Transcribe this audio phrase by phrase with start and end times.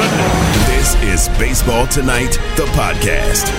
[0.00, 3.50] This is Baseball Tonight, the podcast.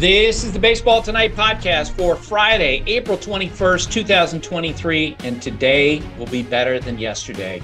[0.00, 6.42] This is the Baseball Tonight podcast for Friday, April 21st, 2023, and today will be
[6.42, 7.62] better than yesterday.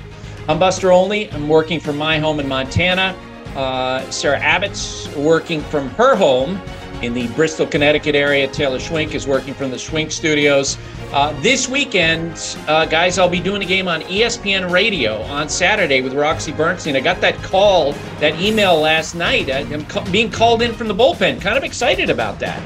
[0.48, 1.28] I'm Buster Olney.
[1.32, 3.16] I'm working from my home in Montana.
[3.56, 6.60] Uh, Sarah Abbott's working from her home
[7.02, 8.48] in the Bristol, Connecticut area.
[8.48, 10.78] Taylor Schwink is working from the Schwink Studios.
[11.12, 16.00] Uh, this weekend, uh, guys, I'll be doing a game on ESPN Radio on Saturday
[16.00, 16.96] with Roxy Bernstein.
[16.96, 19.50] I got that call, that email last night.
[19.50, 21.40] I'm ca- being called in from the bullpen.
[21.40, 22.62] Kind of excited about that.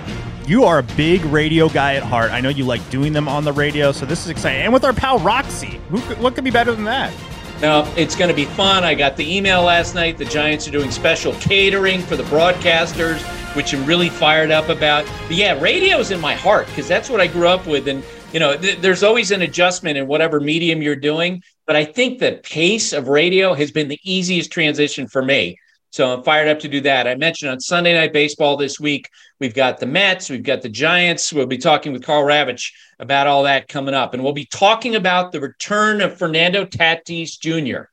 [0.46, 2.32] You are a big radio guy at heart.
[2.32, 4.62] I know you like doing them on the radio, so this is exciting.
[4.62, 7.12] And with our pal Roxy, who what could be better than that?
[7.60, 8.84] No, it's going to be fun.
[8.84, 10.16] I got the email last night.
[10.16, 13.20] The Giants are doing special catering for the broadcasters,
[13.54, 15.04] which I'm really fired up about.
[15.26, 17.86] But yeah, radio's in my heart because that's what I grew up with.
[17.86, 18.02] And,
[18.32, 21.42] you know, th- there's always an adjustment in whatever medium you're doing.
[21.66, 25.58] But I think the pace of radio has been the easiest transition for me.
[25.90, 27.08] So I'm fired up to do that.
[27.08, 29.10] I mentioned on Sunday Night Baseball this week,
[29.40, 31.32] we've got the Mets, we've got the Giants.
[31.32, 34.14] We'll be talking with Karl Ravech about all that coming up.
[34.14, 37.88] And we'll be talking about the return of Fernando Tatis Jr.,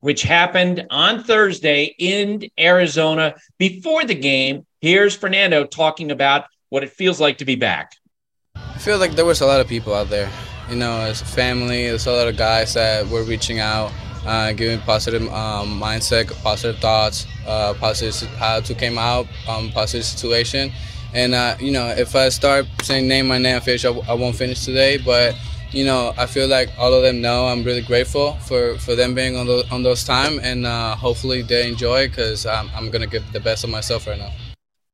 [0.00, 4.66] which happened on Thursday in Arizona before the game.
[4.80, 7.92] Here's Fernando talking about what it feels like to be back.
[8.56, 10.30] I feel like there was a lot of people out there.
[10.70, 13.92] You know, as a family, there's a lot of guys that were reaching out
[14.26, 20.04] uh, giving positive um, mindset, positive thoughts, uh, positive how to came out, um, positive
[20.04, 20.72] situation.
[21.14, 24.36] And uh, you know, if I start saying name my name, finish, I, I won't
[24.36, 24.98] finish today.
[24.98, 25.34] But
[25.72, 29.14] you know, I feel like all of them know I'm really grateful for, for them
[29.14, 33.06] being on those on those time, and uh, hopefully they enjoy because I'm, I'm gonna
[33.06, 34.30] give the best of myself right now.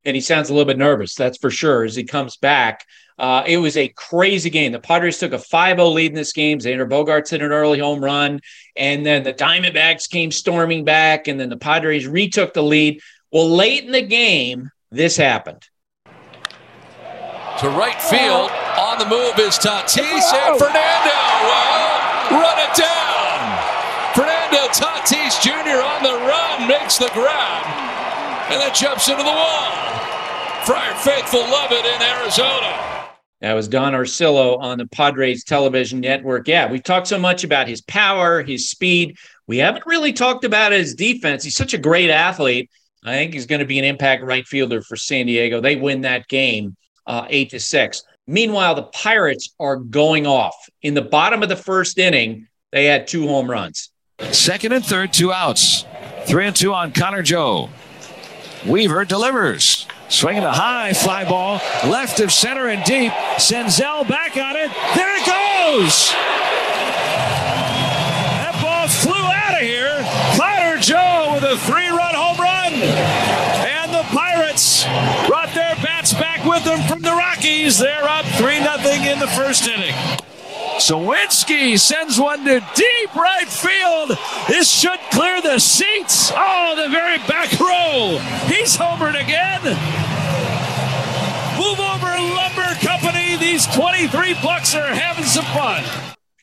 [0.05, 2.85] And he sounds a little bit nervous, that's for sure, as he comes back.
[3.19, 4.71] Uh, it was a crazy game.
[4.71, 6.59] The Padres took a 5-0 lead in this game.
[6.59, 8.39] Xander Bogaerts hit an early home run,
[8.77, 13.01] and then the Diamondbacks came storming back, and then the Padres retook the lead.
[13.29, 15.67] Well, late in the game, this happened.
[17.59, 21.19] To right field, on the move is Tatis and Fernando.
[21.43, 23.59] Well, run it down.
[24.15, 25.83] Fernando Tatis Jr.
[25.83, 27.65] on the run makes the grab,
[28.49, 29.75] and then jumps into the wall.
[30.63, 32.88] Friar Faithful love it in Arizona.
[33.41, 36.47] That was Don Orsillo on the Padres television network.
[36.47, 39.17] Yeah, we've talked so much about his power, his speed.
[39.47, 41.43] We haven't really talked about his defense.
[41.43, 42.69] He's such a great athlete.
[43.03, 45.61] I think he's going to be an impact right fielder for San Diego.
[45.61, 46.75] They win that game
[47.07, 48.03] uh, eight to six.
[48.27, 50.55] Meanwhile, the Pirates are going off.
[50.81, 53.89] In the bottom of the first inning, they had two home runs.
[54.31, 55.85] Second and third, two outs.
[56.25, 57.69] Three and two on Connor Joe.
[58.65, 59.87] Weaver delivers.
[60.09, 63.11] Swinging a high fly ball, left of center and deep.
[63.37, 64.71] Senzel back on it.
[64.95, 66.11] There it goes.
[68.39, 70.03] That ball flew out of here.
[70.69, 74.85] Connor Joe with a three-run home run, and the Pirates
[75.27, 77.77] brought their bats back with them from the Rockies.
[77.77, 79.95] They're up three nothing in the first inning.
[80.79, 84.17] Suwinski sends one to deep right field.
[84.47, 86.31] This should clear the seats.
[86.33, 88.17] Oh, the very back row.
[88.47, 89.61] He's homered again.
[91.59, 93.35] Move over, Lumber Company.
[93.35, 95.83] These 23 Bucs are having some fun.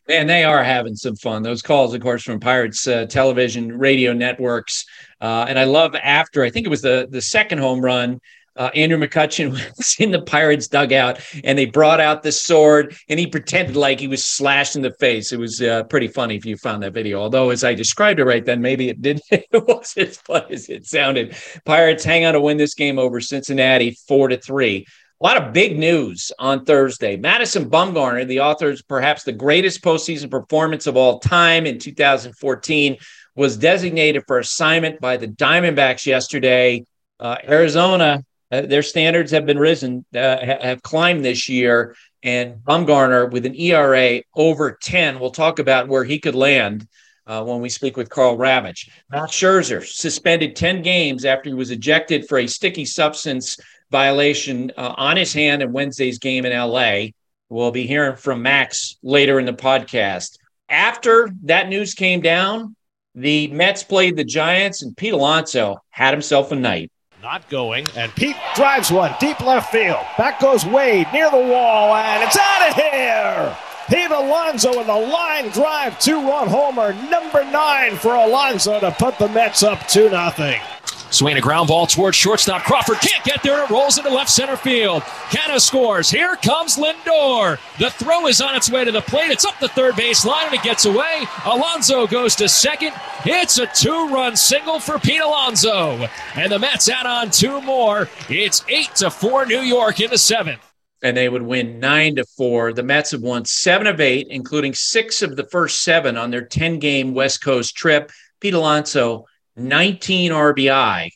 [0.07, 1.43] And they are having some fun.
[1.43, 4.85] Those calls, of course, from Pirates uh, television, radio networks.
[5.19, 8.21] Uh, and I love after, I think it was the, the second home run,
[8.57, 13.19] uh, Andrew McCutchen was in the Pirates dugout and they brought out the sword and
[13.21, 15.33] he pretended like he was slashed in the face.
[15.33, 17.21] It was uh, pretty funny if you found that video.
[17.21, 19.25] Although, as I described it right then, maybe it didn't.
[19.31, 21.37] it wasn't as funny as it sounded.
[21.65, 24.87] Pirates hang on to win this game over Cincinnati four to three.
[25.19, 27.17] A lot of big news on Thursday.
[27.17, 32.99] Madison Bumgarner, the author of perhaps the greatest postseason performance of all time in 2014,
[33.35, 36.85] was designated for assignment by the Diamondbacks yesterday.
[37.19, 41.97] Uh, Arizona uh, their standards have been risen, uh, have climbed this year.
[42.23, 46.89] And Bumgarner with an ERA over 10, we'll talk about where he could land
[47.27, 48.89] uh, when we speak with Karl Ravech.
[49.11, 53.59] Max Scherzer suspended 10 games after he was ejected for a sticky substance
[53.91, 57.09] violation uh, on his hand in Wednesday's game in LA.
[57.49, 60.39] We'll be hearing from Max later in the podcast.
[60.69, 62.75] After that news came down,
[63.15, 66.91] the Mets played the Giants, and Pete Alonso had himself a night.
[67.27, 69.99] Not going, and Pete drives one deep left field.
[70.17, 73.57] Back goes Wade near the wall, and it's out of here.
[73.89, 79.19] Pete Alonso with a line drive two run homer, number nine for Alonso to put
[79.19, 80.76] the Mets up 2 0.
[81.11, 82.63] Swing a ground ball towards shortstop.
[82.65, 83.61] Crawford can't get there.
[83.61, 85.03] And it rolls into left center field.
[85.03, 86.11] Canha scores.
[86.11, 87.59] Here comes Lindor.
[87.79, 89.31] The throw is on its way to the plate.
[89.31, 91.25] It's up the third base line and it gets away.
[91.45, 92.93] Alonso goes to second.
[93.25, 96.09] It's a two run single for Pete Alonso.
[96.35, 98.09] And the Mets add on two more.
[98.29, 100.63] It's 8 to 4 New York in the seventh
[101.03, 102.73] and they would win nine to four.
[102.73, 106.45] The Mets have won seven of eight, including six of the first seven on their
[106.45, 108.11] 10 game West Coast trip.
[108.41, 109.27] Pete Alonso,
[109.57, 111.11] 19 RBI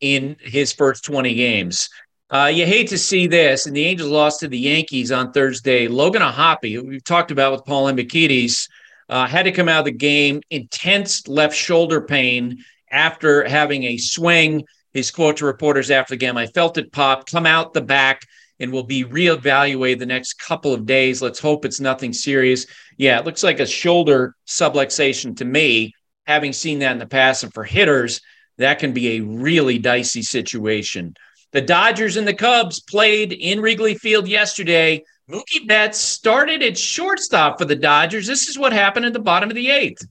[0.00, 1.88] in his first 20 games.
[2.30, 5.86] Uh, you hate to see this, and the Angels lost to the Yankees on Thursday.
[5.86, 8.68] Logan O'Hoppe, we've talked about with Paul Hembekides,
[9.08, 13.98] uh, had to come out of the game, intense left shoulder pain after having a
[13.98, 14.64] swing.
[14.92, 18.22] His quote to reporters after the game, I felt it pop, come out the back,
[18.60, 21.20] and will be reevaluated the next couple of days.
[21.20, 22.66] Let's hope it's nothing serious.
[22.96, 25.92] Yeah, it looks like a shoulder subluxation to me,
[26.26, 27.42] having seen that in the past.
[27.42, 28.20] And for hitters,
[28.58, 31.14] that can be a really dicey situation.
[31.52, 35.04] The Dodgers and the Cubs played in Wrigley Field yesterday.
[35.30, 38.26] Mookie Betts started at shortstop for the Dodgers.
[38.26, 40.06] This is what happened at the bottom of the eighth.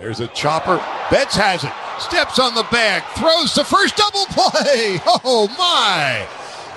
[0.00, 0.78] There's a chopper.
[1.10, 1.72] Betts has it.
[1.98, 3.02] Steps on the bag.
[3.16, 4.98] Throws the first double play.
[5.26, 6.26] Oh, my.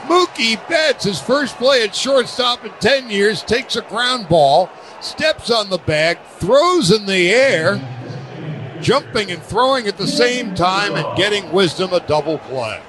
[0.08, 4.70] Mookie Betts, his first play at shortstop in 10 years, takes a ground ball,
[5.02, 7.75] steps on the bag, throws in the air,
[8.81, 12.81] jumping and throwing at the same time, and getting wisdom a double play.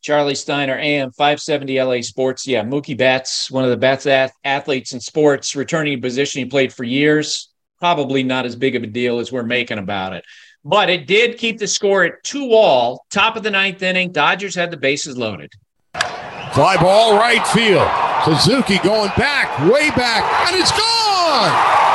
[0.00, 2.46] Charlie Steiner, AM 570 LA Sports.
[2.46, 4.06] Yeah, Mookie Betts, one of the best
[4.44, 7.48] athletes in sports, returning a position he played for years.
[7.78, 10.24] Probably not as big of a deal as we're making about it.
[10.64, 13.06] But it did keep the score at two all.
[13.10, 14.12] Top of the ninth inning.
[14.12, 15.52] Dodgers had the bases loaded.
[15.94, 17.88] Fly ball right field.
[18.24, 21.87] Suzuki going back, way back, and it's gone!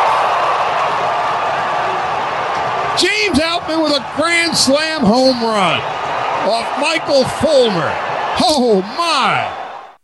[3.63, 5.81] James Outman with a grand slam home run
[6.49, 7.91] off Michael Fulmer.
[8.39, 9.95] Oh my!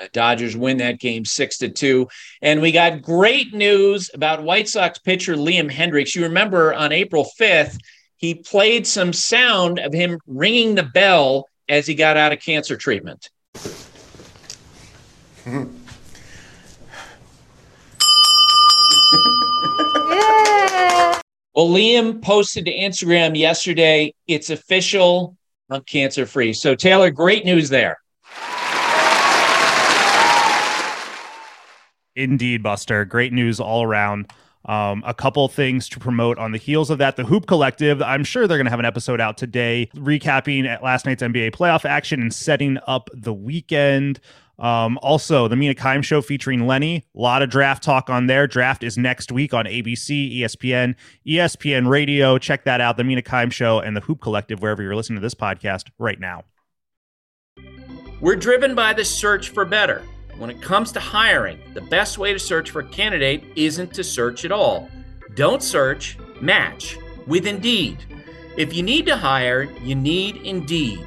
[0.00, 2.08] Uh, Dodgers win that game six to two.
[2.42, 6.14] And we got great news about White Sox pitcher Liam Hendriks.
[6.14, 7.78] You remember on April 5th,
[8.16, 12.76] he played some sound of him ringing the bell as he got out of cancer
[12.76, 13.30] treatment.
[21.60, 24.14] Well, Liam posted to Instagram yesterday.
[24.26, 25.36] It's official.
[25.68, 26.54] I'm cancer free.
[26.54, 27.98] So, Taylor, great news there.
[32.16, 33.04] Indeed, Buster.
[33.04, 34.32] Great news all around.
[34.64, 37.16] Um, a couple things to promote on the heels of that.
[37.16, 41.04] The Hoop Collective, I'm sure they're going to have an episode out today recapping last
[41.04, 44.18] night's NBA playoff action and setting up the weekend.
[44.60, 47.06] Um, also, the Mina Kimes show featuring Lenny.
[47.16, 48.46] A lot of draft talk on there.
[48.46, 50.94] Draft is next week on ABC, ESPN,
[51.26, 52.36] ESPN Radio.
[52.36, 52.98] Check that out.
[52.98, 56.20] The Mina Kimes show and the Hoop Collective, wherever you're listening to this podcast right
[56.20, 56.44] now.
[58.20, 60.02] We're driven by the search for better.
[60.36, 64.04] When it comes to hiring, the best way to search for a candidate isn't to
[64.04, 64.88] search at all.
[65.34, 67.98] Don't search, match with Indeed.
[68.56, 71.06] If you need to hire, you need Indeed.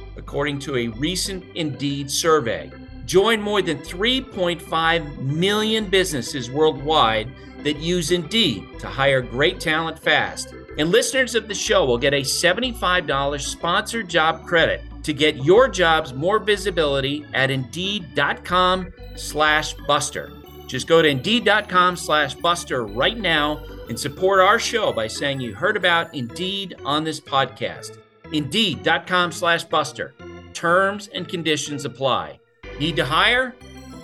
[0.15, 2.71] according to a recent Indeed survey.
[3.05, 7.29] Join more than 3.5 million businesses worldwide
[7.63, 10.53] that use Indeed to hire great talent fast.
[10.77, 15.67] And listeners of the show will get a $75 sponsored job credit to get your
[15.67, 20.31] jobs more visibility at Indeed.com slash Buster.
[20.67, 25.53] Just go to Indeed.com slash Buster right now and support our show by saying you
[25.53, 27.97] heard about Indeed on this podcast.
[28.33, 30.13] Indeed.com slash Buster.
[30.53, 32.39] Terms and conditions apply.
[32.79, 33.55] Need to hire?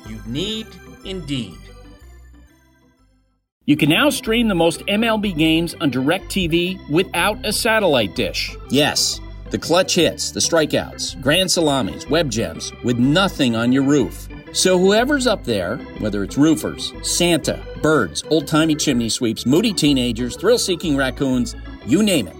[0.08, 0.68] You need
[1.06, 1.58] Indeed.
[3.66, 8.56] You can now stream the most MLB games on DirecTV without a satellite dish.
[8.70, 9.20] Yes,
[9.50, 14.30] the clutch hits, the strikeouts, grand salamis, web gems, with nothing on your roof.
[14.54, 20.38] So whoever's up there, whether it's roofers, Santa, birds, old timey chimney sweeps, moody teenagers,
[20.38, 21.54] thrill seeking raccoons,
[21.86, 22.37] you name it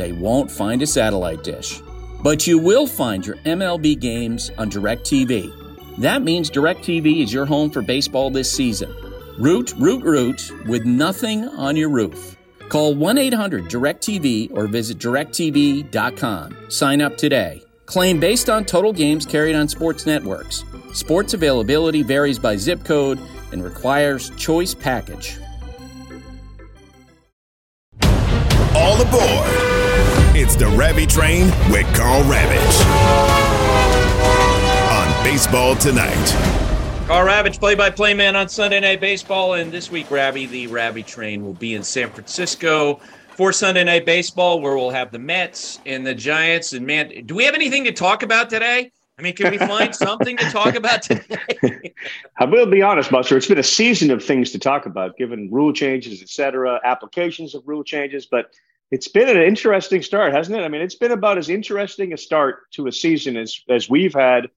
[0.00, 1.82] they won't find a satellite dish.
[2.22, 5.98] But you will find your MLB games on DirecTV.
[5.98, 8.94] That means DirecTV is your home for baseball this season.
[9.38, 12.36] Root, root, root with nothing on your roof.
[12.70, 16.70] Call 1 800 DirecTV or visit directv.com.
[16.70, 17.62] Sign up today.
[17.84, 20.64] Claim based on total games carried on sports networks.
[20.92, 23.18] Sports availability varies by zip code
[23.52, 25.38] and requires choice package.
[28.74, 29.89] All aboard.
[30.42, 32.80] It's the Ravi Train with Karl Ravech
[34.90, 36.14] on Baseball Tonight.
[37.06, 41.44] Karl Ravech, play-by-play man on Sunday Night Baseball, and this week, Ravi, the Ravi Train
[41.44, 43.02] will be in San Francisco
[43.36, 46.72] for Sunday Night Baseball, where we'll have the Mets and the Giants.
[46.72, 48.90] And man, do we have anything to talk about today?
[49.18, 51.92] I mean, can we find something to talk about today?
[52.38, 53.36] I will be honest, Buster.
[53.36, 57.54] It's been a season of things to talk about, given rule changes, et cetera, applications
[57.54, 58.24] of rule changes.
[58.24, 58.54] But
[58.90, 60.62] it's been an interesting start, hasn't it?
[60.62, 64.14] I mean, it's been about as interesting a start to a season as as we've
[64.14, 64.50] had,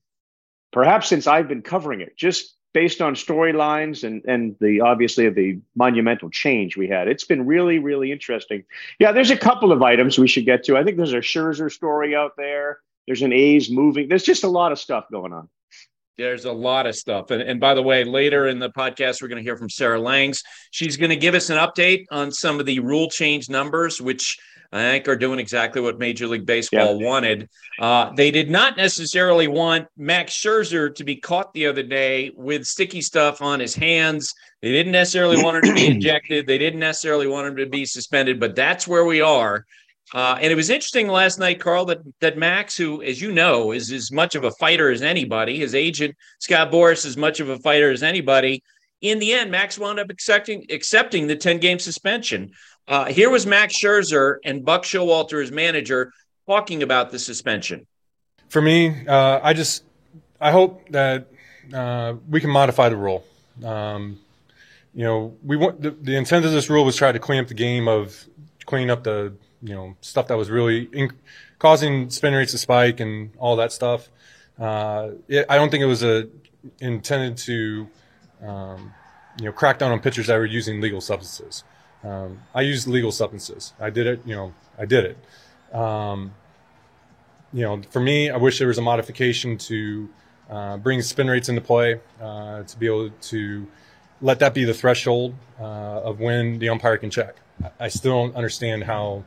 [0.71, 2.17] perhaps since I've been covering it.
[2.17, 7.07] Just based on storylines and and the obviously the monumental change we had.
[7.07, 8.63] It's been really really interesting.
[8.99, 10.77] Yeah, there's a couple of items we should get to.
[10.77, 12.79] I think there's a Scherzer story out there.
[13.05, 14.07] There's an A's moving.
[14.07, 15.49] There's just a lot of stuff going on.
[16.17, 17.31] There's a lot of stuff.
[17.31, 19.99] And, and by the way, later in the podcast, we're going to hear from Sarah
[19.99, 20.43] Langs.
[20.71, 24.37] She's going to give us an update on some of the rule change numbers, which
[24.73, 27.07] I think are doing exactly what Major League Baseball yeah.
[27.07, 27.49] wanted.
[27.79, 32.65] Uh, they did not necessarily want Max Scherzer to be caught the other day with
[32.65, 34.33] sticky stuff on his hands.
[34.63, 36.47] They didn't necessarily want him to be injected.
[36.47, 39.65] They didn't necessarily want him to be suspended, but that's where we are.
[40.13, 43.71] Uh, and it was interesting last night, Karl, that that Max, who, as you know,
[43.71, 47.49] is as much of a fighter as anybody, his agent Scott Boras as much of
[47.49, 48.63] a fighter as anybody.
[49.01, 52.51] In the end, Max wound up accepting accepting the ten game suspension.
[52.87, 56.11] Uh, here was Max Scherzer and Buck Showalter, his manager,
[56.47, 57.87] talking about the suspension.
[58.49, 59.83] For me, uh, I just
[60.39, 61.27] I hope that
[61.73, 63.25] uh, we can modify the rule.
[63.63, 64.19] Um,
[64.93, 67.47] you know, we want the, the, intent of this rule was try to clean up
[67.47, 68.25] the game of
[68.65, 71.11] clean up the you know stuff that was really in,
[71.57, 74.09] causing spin rates to spike and all that stuff.
[74.59, 76.27] Uh, it, I don't think it was a
[76.79, 77.87] intended to
[78.45, 78.93] um,
[79.39, 81.63] you know crack down on pitchers that were using legal substances.
[82.03, 83.73] Um, I used legal substances.
[83.79, 84.21] I did it.
[84.25, 85.75] You know, I did it.
[85.75, 86.33] Um,
[87.53, 90.09] you know, for me, I wish there was a modification to
[90.49, 93.67] uh, bring spin rates into play uh, to be able to
[94.21, 97.35] let that be the threshold uh, of when the umpire can check.
[97.79, 99.23] I still don't understand how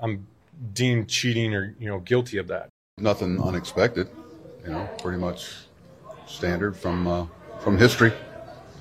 [0.00, 0.26] I'm
[0.74, 2.68] deemed cheating or you know guilty of that.
[2.98, 4.08] Nothing unexpected,
[4.64, 5.54] you know, pretty much
[6.26, 7.26] standard from uh,
[7.60, 8.12] from history.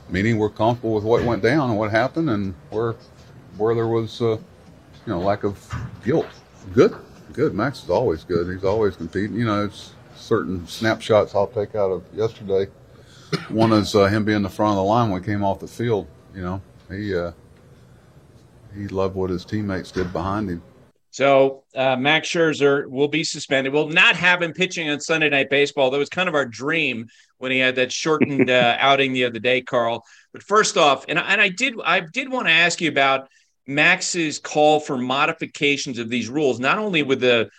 [0.10, 2.96] Meaning we're comfortable with what went down and what happened, and where
[3.58, 4.40] where there was uh, you
[5.08, 5.74] know lack of
[6.04, 6.28] guilt.
[6.74, 6.96] Good,
[7.34, 7.54] good.
[7.54, 8.48] Max is always good.
[8.48, 9.38] He's always competing.
[9.38, 12.72] You know, it's certain snapshots I'll take out of yesterday.
[13.50, 15.68] One is uh, him being the front of the line when he came off the
[15.68, 16.08] field.
[16.34, 17.32] You know, he uh,
[18.76, 20.64] he loved what his teammates did behind him.
[21.20, 23.74] So uh, Max Scherzer will be suspended.
[23.74, 25.92] We'll not have him pitching on Sunday Night Baseball.
[25.92, 27.10] That was kind of our dream
[27.40, 30.06] when he had that shortened uh, outing the other day, Karl.
[30.32, 33.28] But first off, and and I did I did want to ask you about
[33.68, 37.50] Max's call for modifications of these rules, not only with the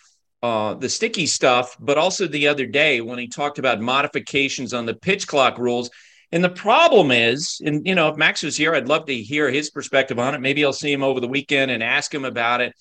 [0.42, 4.86] uh, the sticky stuff, but also the other day when he talked about modifications on
[4.86, 5.90] the pitch clock rules.
[6.32, 9.50] And the problem is, and you know, if Max was here, I'd love to hear
[9.50, 10.40] his perspective on it.
[10.40, 12.72] Maybe I'll see him over the weekend and ask him about it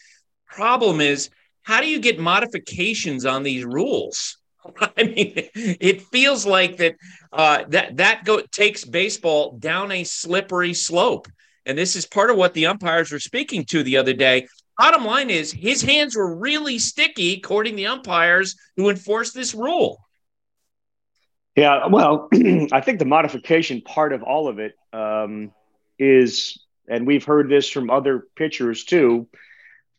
[0.50, 1.30] problem is
[1.64, 4.38] how do you get modifications on these rules?
[4.98, 6.96] I mean, it feels like that
[7.32, 11.28] uh, that that go, takes baseball down a slippery slope,
[11.66, 14.48] and this is part of what the umpires were speaking to the other day.
[14.78, 19.54] Bottom line is, his hands were really sticky, according to the umpires who enforced this
[19.54, 20.00] rule.
[21.56, 22.30] Yeah, well,
[22.72, 25.52] I think the modification part of all of it um,
[25.98, 29.28] is, and we've heard this from other pitchers too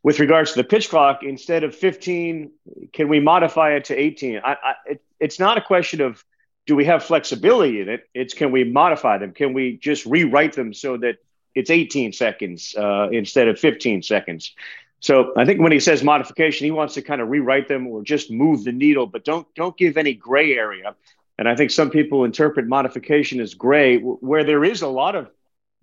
[0.02, 2.50] with regards to the pitch clock, instead of 15,
[2.92, 4.40] can we modify it to 18?
[4.42, 6.24] I, I, it, it's not a question of
[6.66, 8.08] do we have flexibility in it.
[8.14, 9.32] It's can we modify them?
[9.32, 11.16] Can we just rewrite them so that
[11.54, 14.54] it's 18 seconds uh, instead of 15 seconds?
[15.00, 18.02] So I think when he says modification, he wants to kind of rewrite them or
[18.02, 20.94] just move the needle, but don't don't give any gray area.
[21.38, 25.30] And I think some people interpret modification as gray, where there is a lot of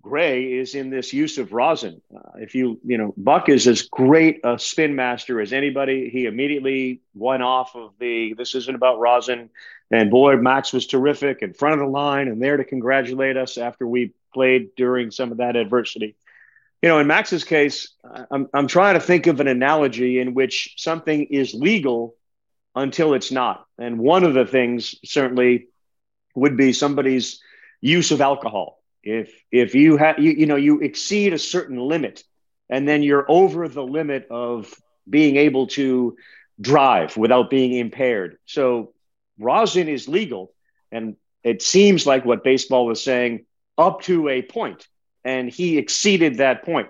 [0.02, 2.00] Gray is in this use of rosin.
[2.14, 6.08] Uh, if you, you know, Buck is as great a spin master as anybody.
[6.08, 9.50] He immediately went off of the, this isn't about rosin.
[9.90, 13.58] And boy, Max was terrific in front of the line and there to congratulate us
[13.58, 16.14] after we played during some of that adversity.
[16.82, 17.88] You know, in Max's case,
[18.30, 22.14] I'm, I'm trying to think of an analogy in which something is legal
[22.76, 23.66] until it's not.
[23.78, 25.66] And one of the things certainly
[26.36, 27.40] would be somebody's
[27.80, 32.24] use of alcohol if if you have you, you know you exceed a certain limit
[32.68, 34.72] and then you're over the limit of
[35.08, 36.16] being able to
[36.60, 38.38] drive without being impaired.
[38.46, 38.92] So
[39.38, 40.52] rosin is legal,
[40.92, 44.86] and it seems like what baseball was saying up to a point,
[45.24, 46.88] and he exceeded that point.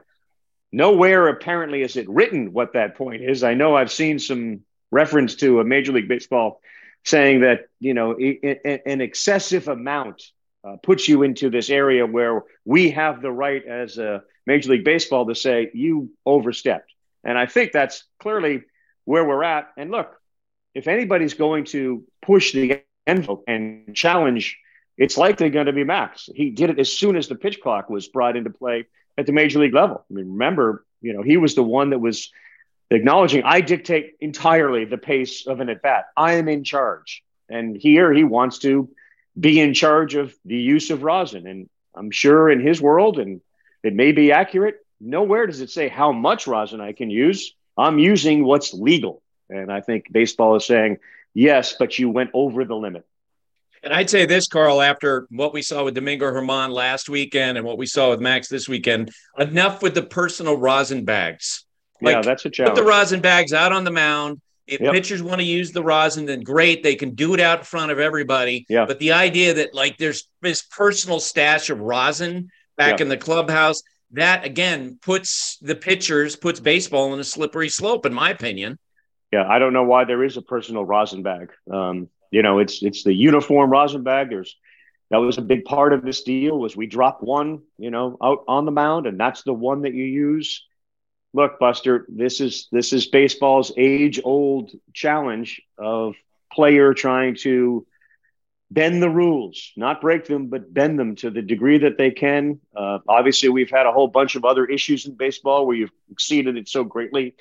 [0.72, 3.42] Nowhere apparently is it written what that point is.
[3.42, 4.60] I know I've seen some
[4.90, 6.60] reference to a Major League Baseball
[7.04, 10.22] saying that you know an excessive amount
[10.64, 14.84] uh, puts you into this area where we have the right as a Major League
[14.84, 16.92] Baseball to say you overstepped,
[17.24, 18.62] and I think that's clearly
[19.04, 19.70] where we're at.
[19.76, 20.14] And look,
[20.74, 24.58] if anybody's going to push the envelope and challenge,
[24.96, 26.28] it's likely going to be Max.
[26.34, 28.86] He did it as soon as the pitch clock was brought into play
[29.16, 30.04] at the major league level.
[30.10, 32.30] I mean, remember, you know, he was the one that was
[32.90, 36.06] acknowledging, I dictate entirely the pace of an at bat.
[36.16, 37.22] I am in charge.
[37.48, 38.88] And here he wants to
[39.38, 41.46] be in charge of the use of rosin.
[41.46, 43.40] And I'm sure in his world, and
[43.82, 47.54] it may be accurate, nowhere does it say how much rosin I can use.
[47.76, 49.22] I'm using what's legal.
[49.48, 50.98] And I think baseball is saying,
[51.34, 53.04] yes, but you went over the limit.
[53.82, 57.64] And I'd say this, Karl, after what we saw with Domingo Germán last weekend and
[57.64, 61.64] what we saw with Max this weekend, enough with the personal rosin bags.
[62.02, 62.76] Like, yeah, that's a challenge.
[62.76, 64.40] Put the rosin bags out on the mound.
[64.68, 64.92] If yep.
[64.92, 66.82] pitchers want to use the rosin, then great.
[66.82, 68.66] They can do it out in front of everybody.
[68.68, 68.84] Yeah.
[68.84, 73.82] But the idea that like there's this personal stash of rosin back in the clubhouse,
[74.12, 78.78] that again puts the pitchers, puts baseball in a slippery slope, in my opinion.
[79.32, 81.50] Yeah, I don't know why there is a personal rosin bag.
[81.70, 84.30] Um, you know, it's it's the uniform rosin bag.
[84.30, 84.54] There's
[85.10, 88.44] that was a big part of this deal was we drop one, you know, out
[88.46, 90.64] on the mound, and that's the one that you use.
[91.38, 96.16] Look, Buster, this is this is baseball's age-old challenge of
[96.52, 97.86] player trying to
[98.70, 102.58] bend the rules, not break them, but bend them to the degree that they can.
[102.76, 106.56] Uh, obviously, we've had a whole bunch of other issues in baseball where you've exceeded
[106.56, 107.36] it so greatly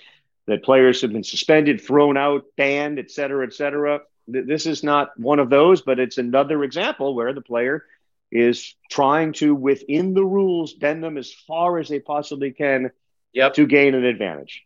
[0.46, 5.18] that players have been suspended, thrown out, banned, et cetera, et cetera this is not
[5.18, 7.86] one of those, but it's another example where the player
[8.32, 12.92] is trying to, within the rules, bend them as far as they possibly can
[13.38, 13.54] yep.
[13.54, 14.64] to gain an advantage.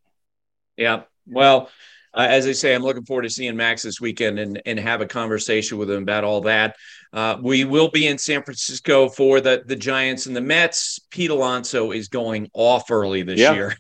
[0.78, 1.04] Yeah.
[1.28, 1.70] Well,
[2.14, 5.00] uh, as I say, I'm looking forward to seeing Max this weekend and, and have
[5.00, 6.76] a conversation with him about all that.
[7.14, 11.00] Uh, we will be in San Francisco for the, the Giants and the Mets.
[11.10, 13.54] Pete Alonso is going off early this yeah.
[13.54, 13.78] year.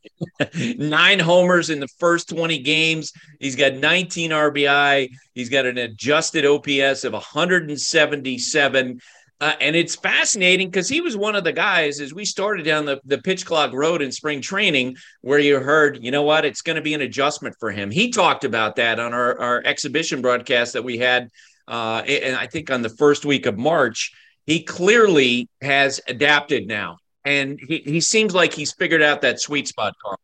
[0.77, 3.11] Nine homers in the first 20 games.
[3.39, 5.09] He's got 19 RBI.
[5.33, 8.99] He's got an adjusted OPS of 177.
[9.41, 12.85] Uh, and it's fascinating because he was one of the guys as we started down
[12.85, 16.61] the, the pitch clock road in spring training where you heard, you know what, it's
[16.61, 17.89] going to be an adjustment for him.
[17.89, 21.29] He talked about that on our, our exhibition broadcast that we had,
[21.67, 24.13] uh, and I think on the first week of March.
[24.45, 29.67] He clearly has adapted now, and he, he seems like he's figured out that sweet
[29.67, 30.19] spot, Karl.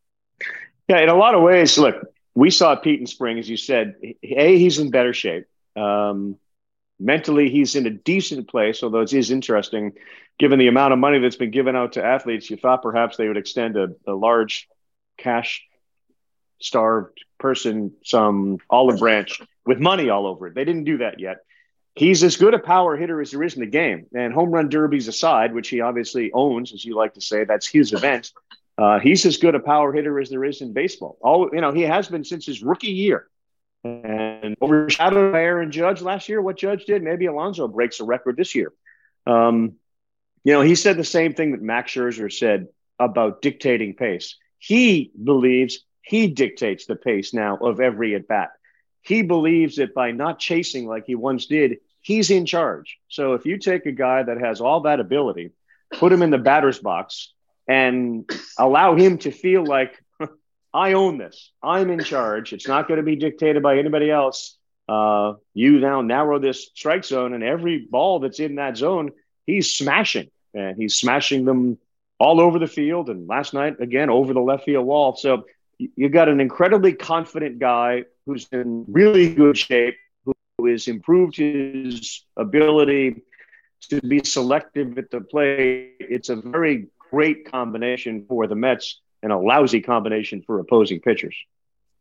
[0.88, 1.96] Yeah, in a lot of ways, look,
[2.34, 3.96] we saw Pete in spring, as you said.
[4.24, 5.46] A, he's in better shape.
[5.76, 6.38] Um,
[7.00, 9.94] mentally he's in a decent place although it is interesting
[10.40, 13.28] given the amount of money that's been given out to athletes you thought perhaps they
[13.28, 14.68] would extend a, a large
[15.18, 15.64] cash
[16.60, 20.56] starved person some olive branch with money all over it.
[20.56, 21.38] They didn't do that yet.
[21.96, 24.06] He's as good a power hitter as there is in the game.
[24.14, 27.68] And home run derbies aside which he obviously owns as you like to say that's
[27.68, 28.32] his event
[28.78, 31.18] uh, he's as good a power hitter as there is in baseball.
[31.22, 33.28] All you know he has been since his rookie year
[34.04, 36.42] and overshadowed by Aaron Judge last year.
[36.42, 38.74] What Judge did, maybe Alonso breaks a record this year.
[39.26, 39.74] Um,
[40.44, 42.68] you know, he said the same thing that Max Scherzer said
[43.00, 44.38] about dictating pace.
[44.60, 48.52] He believes he dictates the pace now of every at bat.
[49.02, 52.98] He believes that by not chasing like he once did, he's in charge.
[53.10, 55.52] So if you take a guy that has all that ability,
[55.94, 57.34] put him in the batter's box,
[57.68, 60.02] and allow him to feel like
[60.74, 61.52] I own this.
[61.64, 62.54] I'm in charge.
[62.54, 64.58] It's not going to be dictated by anybody else.
[64.88, 69.12] Uh, you now narrow this strike zone, and every ball that's in that zone,
[69.46, 71.78] he's smashing, and he's smashing them
[72.20, 73.10] all over the field.
[73.10, 75.16] And last night, again, over the left field wall.
[75.16, 75.46] So
[75.78, 82.24] you got an incredibly confident guy who's in really good shape, who has improved his
[82.36, 83.22] ability
[83.90, 85.98] to be selective at the plate.
[86.00, 91.36] It's a very great combination for the Mets and a lousy combination for opposing pitchers.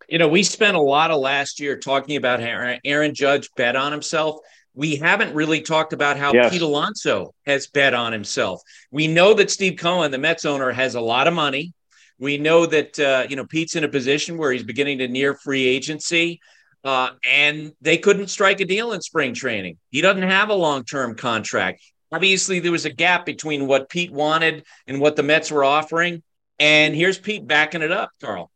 [0.09, 3.75] You know, we spent a lot of last year talking about how Aaron Judge bet
[3.75, 4.37] on himself.
[4.75, 6.53] We haven't really talked about how yes.
[6.53, 8.63] Pete Alonso has bet on himself.
[8.93, 11.73] We know that Steve Cohen, the Mets owner, has a lot of money.
[12.21, 15.35] We know that uh, you know Pete's in a position where he's beginning to near
[15.35, 16.41] free agency,
[16.85, 19.79] uh, and they couldn't strike a deal in spring training.
[19.91, 21.83] He doesn't have a long-term contract.
[22.13, 26.23] Obviously, there was a gap between what Pete wanted and what the Mets were offering.
[26.59, 28.51] And here's Pete backing it up, Karl.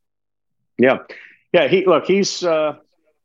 [0.79, 0.99] Yeah.
[1.53, 1.69] Yeah.
[1.69, 2.75] He look, he's uh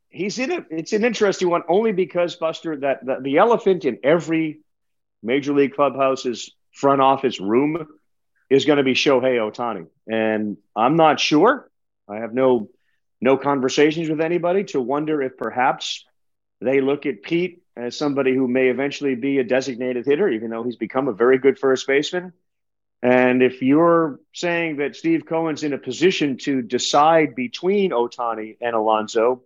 [0.10, 0.66] he's in it.
[0.70, 4.60] It's an interesting one only because Buster that the, the elephant in every
[5.24, 7.88] major league clubhouse's front office room
[8.50, 9.88] is going to be Shohei Ohtani.
[10.08, 11.70] and I'm not sure.
[12.08, 12.70] I have no
[13.22, 16.06] no conversations with anybody to wonder if perhaps
[16.62, 20.64] they look at Pete as somebody who may eventually be a designated hitter, even though
[20.64, 22.34] he's become a very good first baseman.
[23.02, 28.76] And if you're saying that Steve Cohen's in a position to decide between Ohtani and
[28.76, 29.44] Alonso,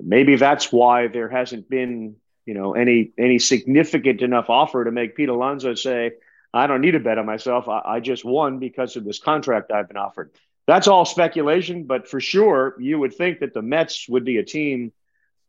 [0.00, 5.16] maybe that's why there hasn't been, you know, any any significant enough offer to make
[5.16, 6.12] Pete Alonso say,
[6.52, 7.68] "I don't need to bet on myself.
[7.68, 10.32] I, I just won because of this contract I've been offered."
[10.66, 14.44] That's all speculation, but for sure, you would think that the Mets would be a
[14.44, 14.92] team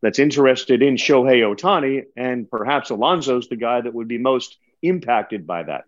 [0.00, 5.46] that's interested in Shohei Ohtani, and perhaps Alonso's the guy that would be most impacted
[5.46, 5.84] by that.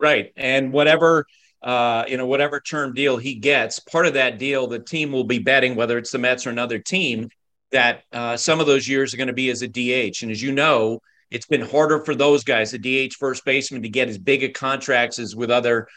[0.00, 1.26] Right, and whatever
[1.62, 5.24] uh, you know, whatever term deal he gets, part of that deal, the team will
[5.24, 7.28] be betting whether it's the Mets or another team
[7.70, 10.22] that uh, some of those years are going to be as a DH.
[10.22, 11.00] And as you know,
[11.30, 14.48] it's been harder for those guys, the DH first baseman, to get as big a
[14.48, 15.88] contracts as with other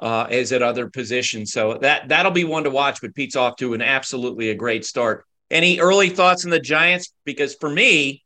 [0.00, 1.52] uh, as at other positions.
[1.52, 3.00] So that that'll be one to watch.
[3.00, 5.24] But Pete's off to an absolutely a great start.
[5.50, 7.12] Any early thoughts on the Giants?
[7.24, 8.23] Because for me,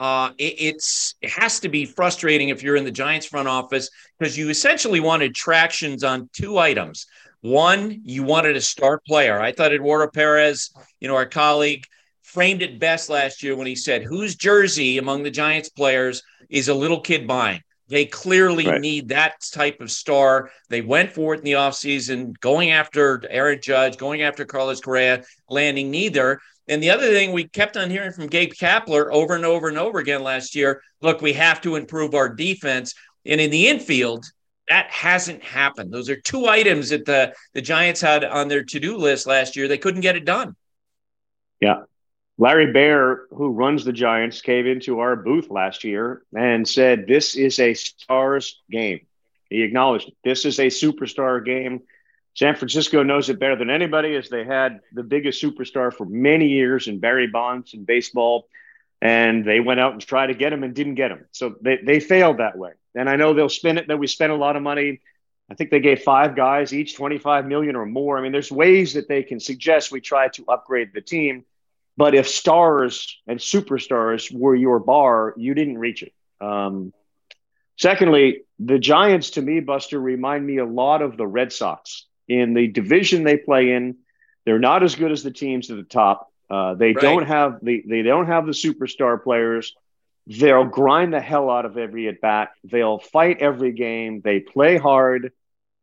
[0.00, 3.90] uh, it, it's it has to be frustrating if you're in the Giants front office
[4.18, 7.06] because you essentially wanted tractions on two items.
[7.42, 9.38] One, you wanted a star player.
[9.38, 11.84] I thought Eduardo Perez, you know, our colleague,
[12.22, 16.68] framed it best last year when he said, Whose jersey among the Giants players is
[16.68, 17.60] a little kid buying?
[17.90, 18.80] They clearly right.
[18.80, 20.50] need that type of star.
[20.68, 25.24] They went for it in the offseason, going after Aaron Judge, going after Carlos Correa,
[25.48, 26.40] landing neither.
[26.68, 29.76] And the other thing we kept on hearing from Gabe Kapler over and over and
[29.76, 32.94] over again last year look, we have to improve our defense.
[33.26, 34.24] And in the infield,
[34.68, 35.92] that hasn't happened.
[35.92, 39.56] Those are two items that the, the Giants had on their to do list last
[39.56, 39.66] year.
[39.66, 40.54] They couldn't get it done.
[41.60, 41.82] Yeah.
[42.40, 47.36] Larry Baer, who runs the Giants, came into our booth last year and said, This
[47.36, 49.00] is a stars game.
[49.50, 51.82] He acknowledged this is a superstar game.
[52.32, 56.48] San Francisco knows it better than anybody, as they had the biggest superstar for many
[56.48, 58.48] years in Barry Bonds in baseball.
[59.02, 61.26] And they went out and tried to get him and didn't get him.
[61.32, 62.72] So they, they failed that way.
[62.94, 65.00] And I know they'll spend it, that we spent a lot of money.
[65.50, 68.16] I think they gave five guys each 25 million or more.
[68.16, 71.44] I mean, there's ways that they can suggest we try to upgrade the team
[72.00, 76.14] but if stars and superstars were your bar, you didn't reach it.
[76.40, 76.94] Um,
[77.76, 82.54] secondly, the Giants, to me, Buster, remind me a lot of the Red Sox in
[82.54, 83.98] the division they play in.
[84.46, 86.32] They're not as good as the teams at the top.
[86.48, 87.02] Uh, they right.
[87.02, 89.74] don't have the they don't have the superstar players.
[90.26, 92.48] They'll grind the hell out of every at bat.
[92.64, 94.22] They'll fight every game.
[94.24, 95.32] They play hard.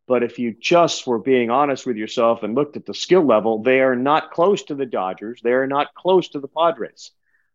[0.07, 3.61] But if you just were being honest with yourself and looked at the skill level,
[3.61, 5.41] they are not close to the Dodgers.
[5.43, 7.11] They are not close to the Padres.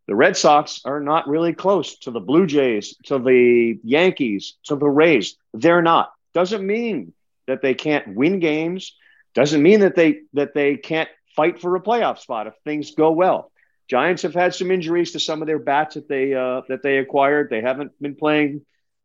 [0.06, 4.76] The Red Sox are not really close to the Blue Jays, to the Yankees, to
[4.76, 5.36] the Rays.
[5.54, 6.12] They're not.
[6.34, 7.14] Doesn't mean
[7.46, 8.94] that they can't win games.
[9.34, 13.12] Doesn't mean that they that they can't fight for a playoff spot if things go
[13.12, 13.50] well.
[13.88, 16.98] Giants have had some injuries to some of their bats that they uh, that they
[16.98, 17.48] acquired.
[17.48, 18.62] They haven't been playing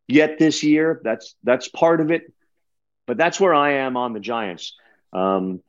[0.08, 1.00] yet this year.
[1.04, 2.34] That's that's part of it.
[3.08, 4.76] But that's where I am on the Giants.
[5.12, 5.64] Um,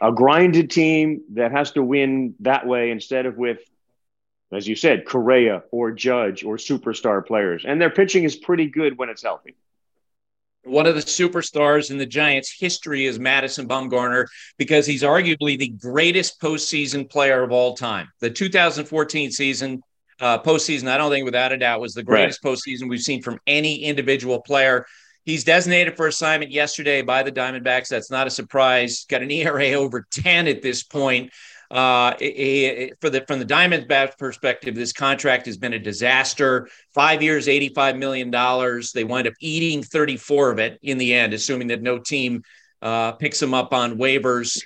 [0.00, 3.58] a grinded team that has to win that way instead of with,
[4.50, 7.64] as you said, Correa or Judge or superstar players.
[7.66, 9.56] And their pitching is pretty good when it's healthy.
[10.64, 14.26] One of the superstars in the Giants' history is Madison Bumgarner
[14.56, 18.08] because he's arguably the greatest postseason player of all time.
[18.20, 19.82] The 2014 season,
[20.20, 22.52] uh, postseason, I don't think without a doubt, was the greatest right.
[22.54, 24.86] postseason we've seen from any individual player.
[25.24, 27.88] He's designated for assignment yesterday by the Diamondbacks.
[27.88, 29.06] That's not a surprise.
[29.08, 31.32] Got an ERA over 10 at this point.
[31.70, 32.12] Uh,
[33.00, 36.68] for the from the Diamondbacks perspective, this contract has been a disaster.
[36.94, 38.92] Five years, eighty-five million dollars.
[38.92, 42.42] They wind up eating thirty-four of it in the end, assuming that no team
[42.82, 44.62] uh, picks him up on waivers.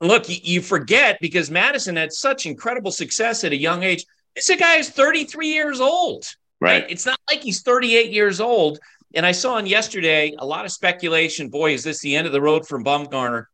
[0.00, 4.06] Look, you forget because Madison had such incredible success at a young age.
[4.34, 6.24] This guy is thirty-three years old.
[6.58, 6.82] Right.
[6.82, 6.90] right.
[6.90, 8.78] It's not like he's thirty-eight years old.
[9.16, 11.48] And I saw on yesterday a lot of speculation.
[11.48, 13.46] Boy, is this the end of the road from Bumgarner?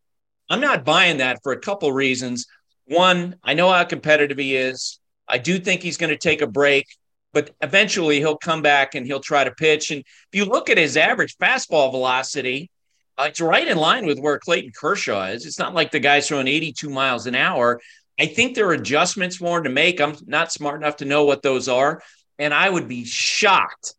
[0.51, 2.49] I'm not buying that for a couple reasons.
[2.87, 4.99] One, I know how competitive he is.
[5.29, 6.87] I do think he's going to take a break,
[7.33, 9.93] but eventually he'll come back and he'll try to pitch.
[9.93, 12.69] And if you look at his average fastball velocity,
[13.17, 15.47] uh, it's right in line with where Clayton Kershaw is.
[15.47, 17.81] It's not like the guy's throwing 82 miles an hour.
[18.19, 20.01] I think there are adjustments more to make.
[20.01, 22.03] I'm not smart enough to know what those are.
[22.41, 23.95] And I would be shocked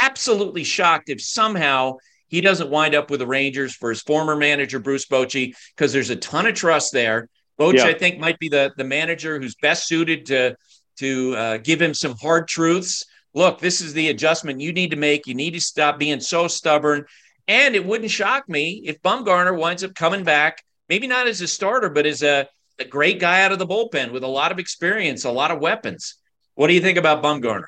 [0.00, 1.96] absolutely shocked if somehow
[2.28, 6.10] he doesn't wind up with the Rangers for his former manager, Bruce Bochy, because there's
[6.10, 7.28] a ton of trust there.
[7.58, 7.86] Bochy, yeah.
[7.86, 10.56] I think, might be the, the manager who's best suited to
[10.98, 13.04] to uh, give him some hard truths.
[13.32, 15.26] Look, this is the adjustment you need to make.
[15.26, 17.04] You need to stop being so stubborn.
[17.46, 21.46] And it wouldn't shock me if Bumgarner winds up coming back, maybe not as a
[21.46, 22.48] starter, but as a,
[22.80, 25.60] a great guy out of the bullpen with a lot of experience, a lot of
[25.60, 26.16] weapons.
[26.56, 27.66] What do you think about Bumgarner?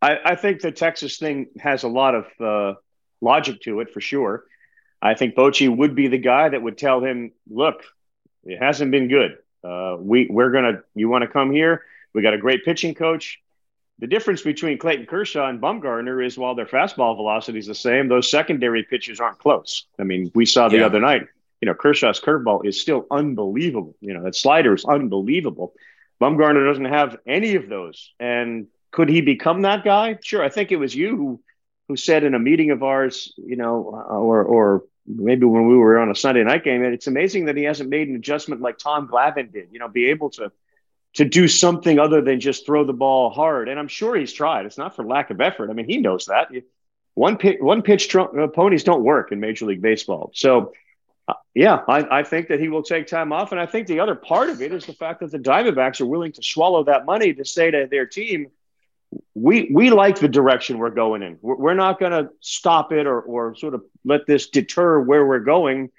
[0.00, 2.78] I, I think the Texas thing has a lot of uh,
[3.20, 4.44] logic to it for sure.
[5.00, 7.84] I think Bochy would be the guy that would tell him, "Look,
[8.44, 9.38] it hasn't been good.
[9.62, 10.82] Uh, we we're gonna.
[10.94, 11.82] You want to come here?
[12.14, 13.40] We got a great pitching coach.
[14.00, 18.08] The difference between Clayton Kershaw and Bumgarner is while their fastball velocity is the same,
[18.08, 19.86] those secondary pitches aren't close.
[19.98, 20.86] I mean, we saw the yeah.
[20.86, 21.26] other night.
[21.60, 23.96] You know, Kershaw's curveball is still unbelievable.
[24.00, 25.74] You know, that slider is unbelievable.
[26.20, 30.18] Bumgarner doesn't have any of those, and could he become that guy?
[30.22, 30.42] Sure.
[30.42, 31.40] I think it was you who
[31.88, 35.98] who said in a meeting of ours, you know, or or maybe when we were
[35.98, 38.78] on a Sunday night game, And it's amazing that he hasn't made an adjustment like
[38.78, 39.68] Tom Glavine did.
[39.72, 40.52] You know, be able to
[41.14, 43.68] to do something other than just throw the ball hard.
[43.68, 44.66] And I'm sure he's tried.
[44.66, 45.70] It's not for lack of effort.
[45.70, 46.48] I mean, he knows that.
[47.14, 50.30] One pitch, one pitch tr- uh, ponies don't work in Major League Baseball.
[50.34, 50.72] So,
[51.26, 53.50] uh, yeah, I, I think that he will take time off.
[53.50, 56.06] And I think the other part of it is the fact that the Diamondbacks are
[56.06, 58.48] willing to swallow that money to say to their team,
[59.34, 61.38] we we like the direction we're going in.
[61.40, 65.26] We're, we're not going to stop it or or sort of let this deter where
[65.26, 65.90] we're going.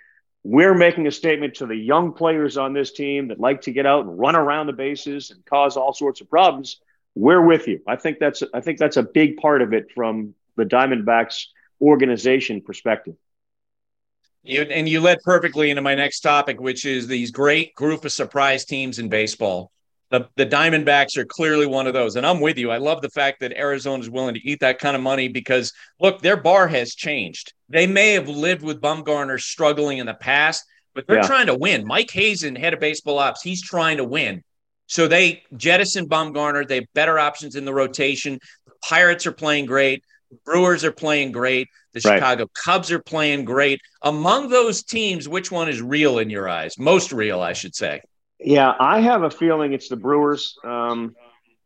[0.43, 3.85] We're making a statement to the young players on this team that like to get
[3.85, 6.79] out and run around the bases and cause all sorts of problems.
[7.15, 7.81] We're with you.
[7.87, 11.45] I think that's I think that's a big part of it from the Diamondbacks
[11.81, 13.15] organization perspective.
[14.43, 18.11] You, and you led perfectly into my next topic, which is these great group of
[18.11, 19.71] surprise teams in baseball
[20.11, 22.15] the, the Diamondbacks are clearly one of those.
[22.15, 22.71] And I'm with you.
[22.71, 25.71] I love the fact that Arizona is willing to eat that kind of money because,
[25.99, 27.53] look, their bar has changed.
[27.69, 31.27] They may have lived with Bumgarner struggling in the past, but they're yeah.
[31.27, 31.85] trying to win.
[31.85, 34.43] Mike Hazen, head of baseball ops, he's trying to win.
[34.87, 36.67] So they jettison Bumgarner.
[36.67, 38.39] They have better options in the rotation.
[38.65, 40.03] The Pirates are playing great.
[40.31, 41.67] The Brewers are playing great.
[41.93, 42.15] The right.
[42.15, 43.81] Chicago Cubs are playing great.
[44.01, 46.79] Among those teams, which one is real in your eyes?
[46.79, 48.01] Most real, I should say.
[48.39, 50.57] Yeah, I have a feeling it's the Brewers.
[50.63, 51.15] Um,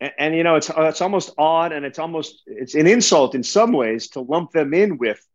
[0.01, 3.43] and, and, you know, it's it's almost odd, and it's almost it's an insult in
[3.43, 5.25] some ways to lump them in with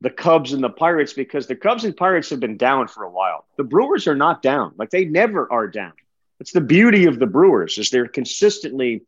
[0.00, 3.10] the Cubs and the Pirates because the Cubs and Pirates have been down for a
[3.10, 3.46] while.
[3.56, 5.94] The Brewers are not down; like they never are down.
[6.38, 9.02] It's the beauty of the Brewers is they're consistently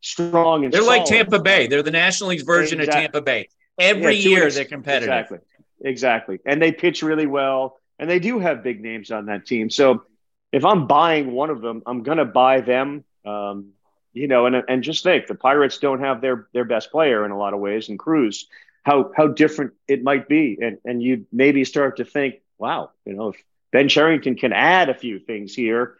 [0.00, 0.98] strong and they're solid.
[0.98, 1.66] like Tampa Bay.
[1.66, 3.04] They're the National League's version exactly.
[3.04, 3.48] of Tampa Bay.
[3.78, 5.08] Every yeah, year they're competitive.
[5.08, 5.38] Exactly,
[5.80, 9.70] exactly, and they pitch really well, and they do have big names on that team.
[9.70, 10.04] So
[10.52, 13.04] if I'm buying one of them, I'm going to buy them.
[13.24, 13.70] Um,
[14.12, 17.30] you know, and and just think the Pirates don't have their their best player in
[17.30, 18.46] a lot of ways, and Cruz.
[18.82, 23.14] How how different it might be, and and you maybe start to think, wow, you
[23.14, 25.96] know, if Ben Cherington can add a few things here,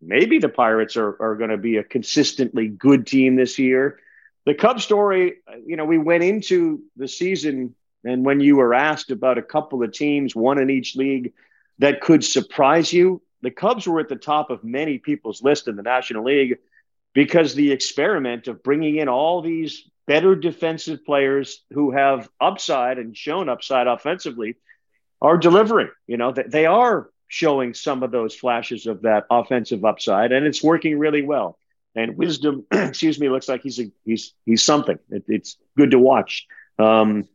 [0.00, 3.98] maybe the Pirates are are going to be a consistently good team this year.
[4.46, 5.34] The Cub story,
[5.66, 9.82] you know, we went into the season, and when you were asked about a couple
[9.82, 11.34] of teams, one in each league,
[11.78, 15.76] that could surprise you, the Cubs were at the top of many people's list in
[15.76, 16.58] the National League
[17.14, 23.16] because the experiment of bringing in all these better defensive players who have upside and
[23.16, 24.56] shown upside offensively
[25.20, 25.90] are delivering.
[26.06, 30.62] You know, they are showing some of those flashes of that offensive upside, and it's
[30.62, 31.58] working really well.
[31.94, 34.98] And Wisdom, excuse me, looks like he's a, he's he's something.
[35.10, 36.46] It, it's good to watch.
[36.78, 37.28] Um,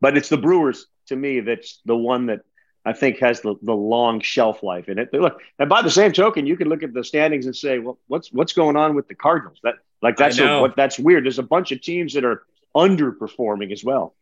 [0.00, 2.40] but it's the Brewers to me that's the one that
[2.88, 5.12] I think has the, the long shelf life in it.
[5.12, 7.98] Look, and by the same token, you can look at the standings and say, well,
[8.06, 9.58] what's what's going on with the Cardinals?
[9.62, 11.26] That like that's a, what that's weird.
[11.26, 14.14] There's a bunch of teams that are underperforming as well.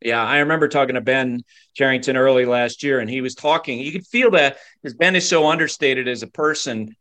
[0.00, 3.78] Yeah, I remember talking to Ben Cherington early last year, and he was talking.
[3.78, 6.96] You could feel that because Ben is so understated as a person,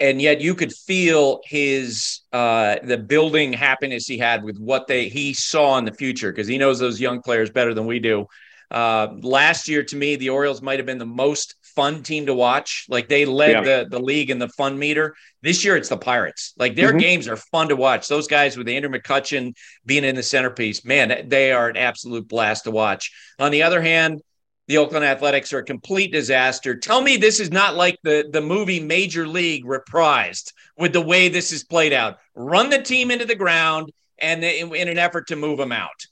[0.00, 5.08] and yet you could feel his uh, the building happiness he had with what they
[5.08, 8.26] he saw in the future because he knows those young players better than we do.
[8.72, 12.34] Uh, last year, to me, the Orioles might have been the most fun team to
[12.34, 12.86] watch.
[12.88, 13.60] Like they led yeah.
[13.60, 15.14] the, the league in the fun meter.
[15.42, 16.54] This year, it's the Pirates.
[16.56, 16.98] Like their mm-hmm.
[16.98, 18.08] games are fun to watch.
[18.08, 19.54] Those guys with Andrew McCutchen
[19.84, 23.12] being in the centerpiece, man, they are an absolute blast to watch.
[23.38, 24.22] On the other hand,
[24.68, 26.74] the Oakland Athletics are a complete disaster.
[26.74, 31.28] Tell me this is not like the, the movie Major League reprised with the way
[31.28, 32.18] this is played out.
[32.34, 36.06] Run the team into the ground and in, in an effort to move them out.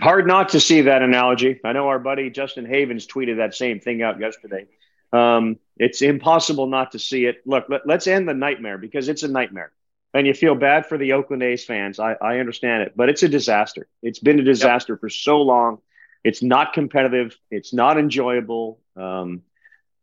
[0.00, 1.60] Hard not to see that analogy.
[1.64, 4.66] I know our buddy Justin Havens tweeted that same thing out yesterday.
[5.12, 7.42] Um, it's impossible not to see it.
[7.44, 9.72] Look, let, us end the nightmare because it's a nightmare.
[10.14, 11.98] And you feel bad for the Oakland A's fans.
[11.98, 13.86] I, I understand it, but it's a disaster.
[14.02, 15.00] It's been a disaster yep.
[15.00, 15.78] for so long.
[16.24, 17.36] It's not competitive.
[17.50, 18.80] It's not enjoyable.
[18.96, 19.42] Um,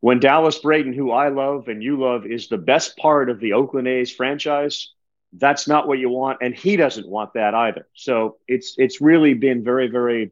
[0.01, 3.53] when Dallas Braden, who I love and you love, is the best part of the
[3.53, 4.93] Oakland A's franchise,
[5.33, 7.87] that's not what you want, and he doesn't want that either.
[7.93, 10.31] So it's it's really been very very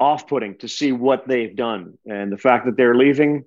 [0.00, 3.44] off-putting to see what they've done, and the fact that they're leaving.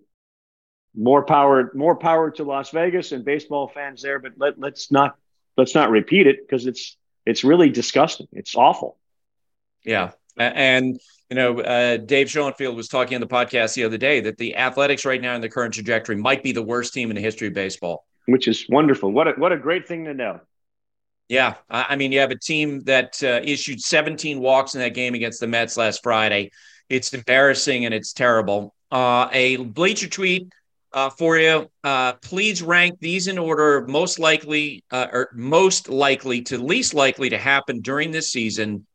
[1.00, 4.18] More power, more power to Las Vegas and baseball fans there.
[4.18, 5.16] But let, let's not
[5.56, 8.28] let's not repeat it because it's it's really disgusting.
[8.32, 8.98] It's awful.
[9.84, 14.22] Yeah, and you know, uh, Dave Schoenfield was talking on the podcast the other day
[14.22, 17.16] that the Athletics right now in the current trajectory might be the worst team in
[17.16, 18.06] the history of baseball.
[18.26, 19.12] Which is wonderful.
[19.12, 20.40] What a what a great thing to know.
[21.30, 25.14] Yeah, I mean, you have a team that uh, issued 17 walks in that game
[25.14, 26.52] against the Mets last Friday.
[26.90, 28.74] It's embarrassing and it's terrible.
[28.90, 30.50] Uh, a bleacher tweet
[30.94, 31.70] uh, for you.
[31.84, 37.30] Uh, please rank these in order most likely uh, or most likely to least likely
[37.30, 38.86] to happen during this season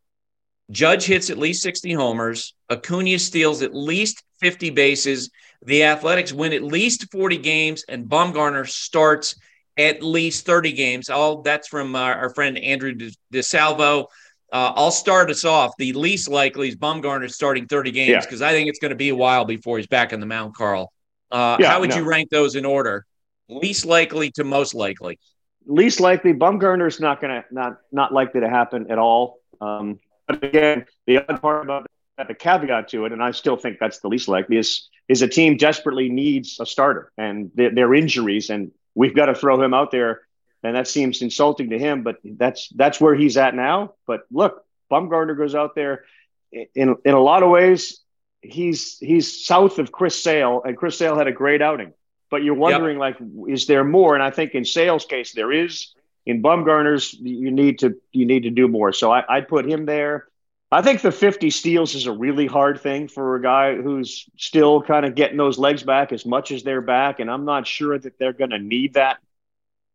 [0.72, 2.54] Judge hits at least 60 homers.
[2.70, 5.30] Acuna steals at least 50 bases.
[5.64, 9.36] The Athletics win at least 40 games, and Bumgarner starts
[9.76, 11.10] at least 30 games.
[11.10, 12.94] All that's from our, our friend Andrew
[13.32, 14.06] DeSalvo.
[14.52, 15.72] Uh, I'll start us off.
[15.78, 18.48] The least likely is Bumgarner starting 30 games because yeah.
[18.48, 20.92] I think it's going to be a while before he's back on the mound, Karl.
[21.30, 21.96] Uh, yeah, how would no.
[21.96, 23.06] you rank those in order?
[23.48, 25.18] Least likely to most likely.
[25.64, 29.38] Least likely, Bumgarner's not going to not not likely to happen at all.
[29.60, 31.86] Um, but again, the other part about
[32.18, 35.22] that, the caveat to it, and I still think that's the least likely, is is
[35.22, 39.74] a team desperately needs a starter, and their injuries, and we've got to throw him
[39.74, 40.22] out there,
[40.62, 43.94] and that seems insulting to him, but that's that's where he's at now.
[44.06, 46.04] But look, Bumgarner goes out there,
[46.52, 48.00] in in a lot of ways,
[48.40, 51.92] he's he's south of Chris Sale, and Chris Sale had a great outing.
[52.30, 53.18] But you're wondering, yep.
[53.20, 54.14] like, is there more?
[54.14, 55.92] And I think in Sale's case, there is
[56.24, 58.92] in Bumgarner's, you need to you need to do more.
[58.92, 60.28] So I, I'd put him there.
[60.72, 64.80] I think the 50 steals is a really hard thing for a guy who's still
[64.80, 67.98] kind of getting those legs back as much as they're back, and I'm not sure
[67.98, 69.18] that they're going to need that.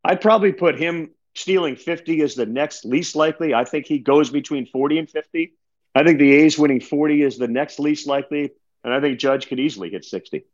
[0.06, 3.56] I'd probably put him stealing 50 as the next least likely.
[3.56, 5.54] I think he goes between 40 and 50.
[5.96, 8.52] I think the A's winning 40 is the next least likely,
[8.84, 10.46] and I think Judge could easily hit 60.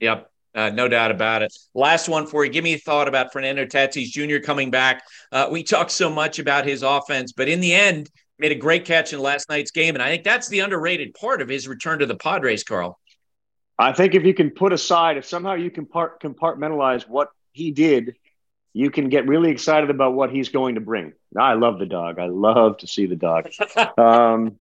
[0.00, 0.30] Yep.
[0.54, 1.52] Uh, no doubt about it.
[1.74, 2.50] Last one for you.
[2.50, 4.42] Give me a thought about Fernando Tatis Jr.
[4.42, 5.02] coming back.
[5.30, 8.84] Uh, we talked so much about his offense, but in the end, made a great
[8.84, 9.94] catch in last night's game.
[9.94, 12.98] And I think that's the underrated part of his return to the Padres, Karl.
[13.78, 17.70] I think if you can put aside, if somehow you can part, compartmentalize what he
[17.70, 18.16] did,
[18.72, 21.12] you can get really excited about what he's going to bring.
[21.38, 22.18] I love the dog.
[22.18, 23.48] I love to see the dog.
[23.98, 24.58] um,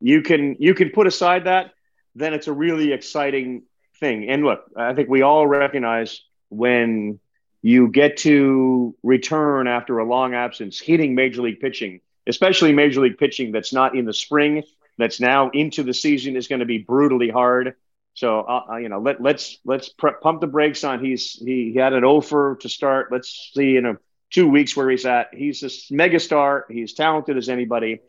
[0.00, 1.70] you can you can put aside that,
[2.14, 3.62] then it's a really exciting
[4.00, 4.28] thing.
[4.28, 7.20] And look, I think we all recognize when
[7.62, 13.18] you get to return after a long absence, hitting major league pitching, especially major league
[13.18, 14.62] pitching that's not in the spring,
[14.98, 17.74] that's now into the season, is going to be brutally hard.
[18.14, 21.04] So uh, uh, you know, let let's let's pr- pump the brakes on.
[21.04, 23.10] He's he, he had an offer to start.
[23.10, 23.98] Let's see in a
[24.30, 25.34] two weeks where he's at.
[25.34, 26.62] He's a megastar.
[26.70, 28.00] He's talented as anybody,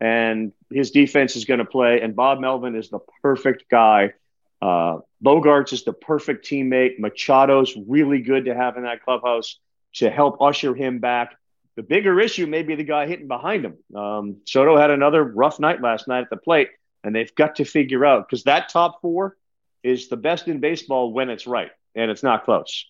[0.00, 2.00] and his defense is going to play.
[2.00, 4.14] And Bob Melvin is the perfect guy
[4.62, 6.98] uh, Bogaerts is the perfect teammate.
[6.98, 9.58] Machado's really good to have in that clubhouse
[9.94, 11.36] to help usher him back.
[11.76, 13.96] The bigger issue may be the guy hitting behind him.
[13.96, 16.68] Um, Soto had another rough night last night at the plate,
[17.04, 19.36] and they've got to figure out because that top four
[19.82, 22.86] is the best in baseball when it's right, and it's not close.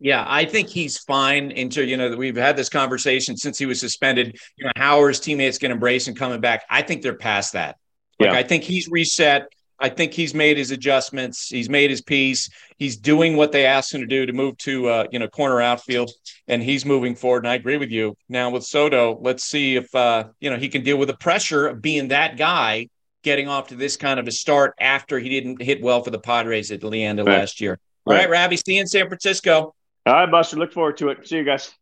[0.00, 3.78] Yeah, I think he's fine Into you know we've had this conversation since he was
[3.78, 4.36] suspended.
[4.56, 6.64] You know how are his teammates going to embrace him coming back?
[6.68, 7.76] I think they're past that.
[8.18, 8.36] Like yeah.
[8.36, 9.46] I think he's reset.
[9.82, 11.48] I think he's made his adjustments.
[11.48, 12.48] He's made his piece.
[12.78, 15.60] He's doing what they asked him to do to move to uh, you know corner
[15.60, 16.12] outfield,
[16.46, 17.44] and he's moving forward.
[17.44, 18.16] And I agree with you.
[18.28, 21.66] Now with Soto, let's see if uh, you know he can deal with the pressure
[21.66, 22.88] of being that guy,
[23.24, 26.20] getting off to this kind of a start after he didn't hit well for the
[26.20, 27.26] Padres at of right.
[27.26, 27.80] last year.
[28.06, 29.74] All right, right Rabbi, see you in San Francisco.
[30.06, 30.56] All right, Buster.
[30.56, 31.26] Look forward to it.
[31.26, 31.74] See you guys.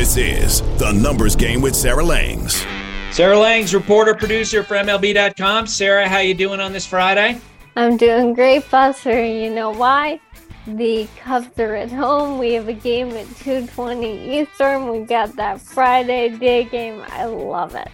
[0.00, 2.64] This is the Numbers Game with Sarah Langs.
[3.10, 5.66] Sarah Langs, reporter, producer for MLB.com.
[5.66, 7.38] Sarah, how you doing on this Friday?
[7.76, 9.22] I'm doing great, Buster.
[9.22, 10.18] You know why?
[10.66, 12.38] The Cubs are at home.
[12.38, 14.88] We have a game at 2:20 Eastern.
[14.88, 17.04] We got that Friday day game.
[17.08, 17.90] I love it.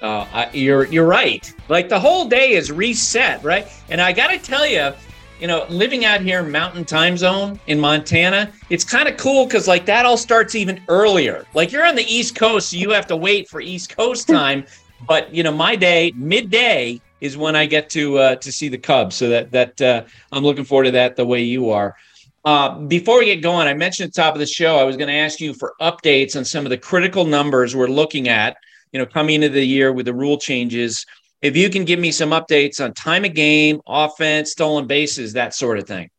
[0.00, 1.52] Uh, you're you're right.
[1.68, 3.68] Like the whole day is reset, right?
[3.90, 4.94] And I got to tell you,
[5.40, 9.68] you know, living out here mountain time zone in Montana, it's kind of cool because
[9.68, 11.46] like that all starts even earlier.
[11.54, 14.64] Like you're on the East Coast, so you have to wait for East Coast time.
[15.06, 18.78] but you know, my day, midday, is when I get to uh, to see the
[18.78, 19.16] Cubs.
[19.16, 21.96] So that that uh, I'm looking forward to that the way you are.
[22.44, 24.96] Uh, before we get going, I mentioned at the top of the show I was
[24.96, 28.56] going to ask you for updates on some of the critical numbers we're looking at
[28.92, 31.04] you know, coming into the year with the rule changes.
[31.40, 35.54] If you can give me some updates on time of game, offense, stolen bases, that
[35.54, 36.10] sort of thing.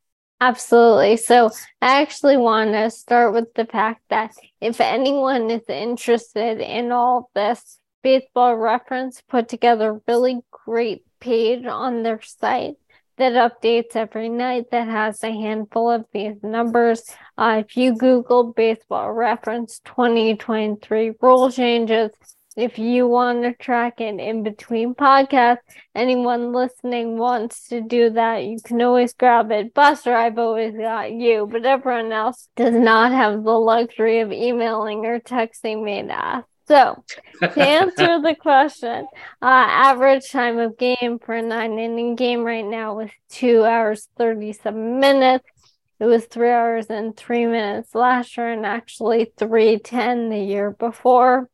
[0.41, 1.17] Absolutely.
[1.17, 1.49] So
[1.81, 7.29] I actually want to start with the fact that if anyone is interested in all
[7.35, 12.75] this, Baseball Reference put together a really great page on their site
[13.17, 17.03] that updates every night that has a handful of these numbers.
[17.37, 22.11] Uh, if you Google Baseball Reference 2023 rule changes,
[22.59, 25.57] if you want to track an in between podcast,
[25.95, 29.73] anyone listening wants to do that, you can always grab it.
[29.73, 35.05] Buster, I've always got you, but everyone else does not have the luxury of emailing
[35.05, 36.47] or texting me to ask.
[36.67, 37.03] So,
[37.41, 39.07] to answer the question,
[39.41, 44.07] uh, average time of game for a nine inning game right now was two hours,
[44.17, 45.45] 37 minutes.
[45.99, 51.49] It was three hours and three minutes last year, and actually 310 the year before.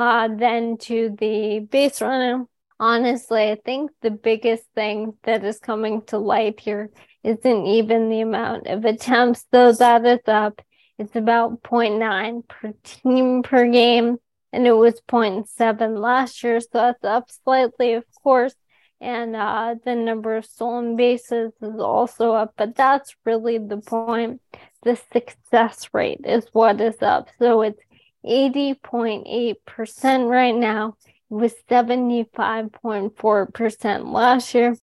[0.00, 2.46] Uh, then to the base running.
[2.78, 6.88] Honestly, I think the biggest thing that is coming to light here
[7.22, 10.62] isn't even the amount of attempts, though that is up.
[10.98, 14.16] It's about 0.9 per team per game,
[14.54, 18.54] and it was 0.7 last year, so that's up slightly, of course.
[19.02, 24.40] And uh, the number of stolen bases is also up, but that's really the point.
[24.82, 27.28] The success rate is what is up.
[27.38, 27.82] So it's
[28.24, 30.96] 80.8% right now.
[31.30, 34.76] It was 75.4% last year.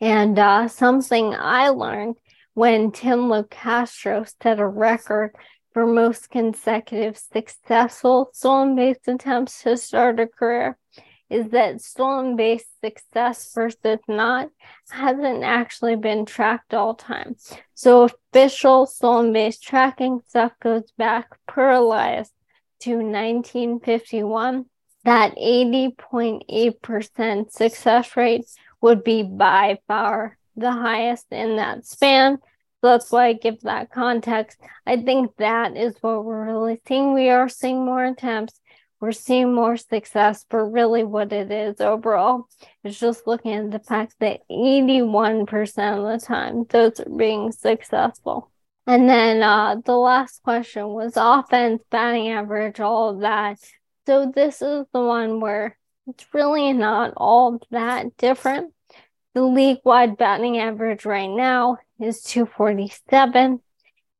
[0.00, 2.16] And uh, something I learned
[2.54, 5.34] when Tim Locastro set a record
[5.72, 10.78] for most consecutive successful stolen base attempts to start a career
[11.30, 14.50] is that stolen base success versus not
[14.90, 17.34] hasn't actually been tracked all time.
[17.74, 22.30] So official stolen base tracking stuff goes back per Elias
[22.84, 24.64] to 1951,
[25.04, 28.46] that 80.8% success rate
[28.80, 32.36] would be by far the highest in that span.
[32.36, 34.58] So that's why I give that context.
[34.86, 37.14] I think that is what we're really seeing.
[37.14, 38.60] We are seeing more attempts,
[39.00, 42.48] we're seeing more success, but really what it is overall
[42.84, 48.50] is just looking at the fact that 81% of the time those are being successful.
[48.86, 53.58] And then uh, the last question was offense, batting average, all of that.
[54.06, 58.74] So this is the one where it's really not all that different.
[59.32, 63.54] The league wide batting average right now is 247.
[63.54, 63.60] It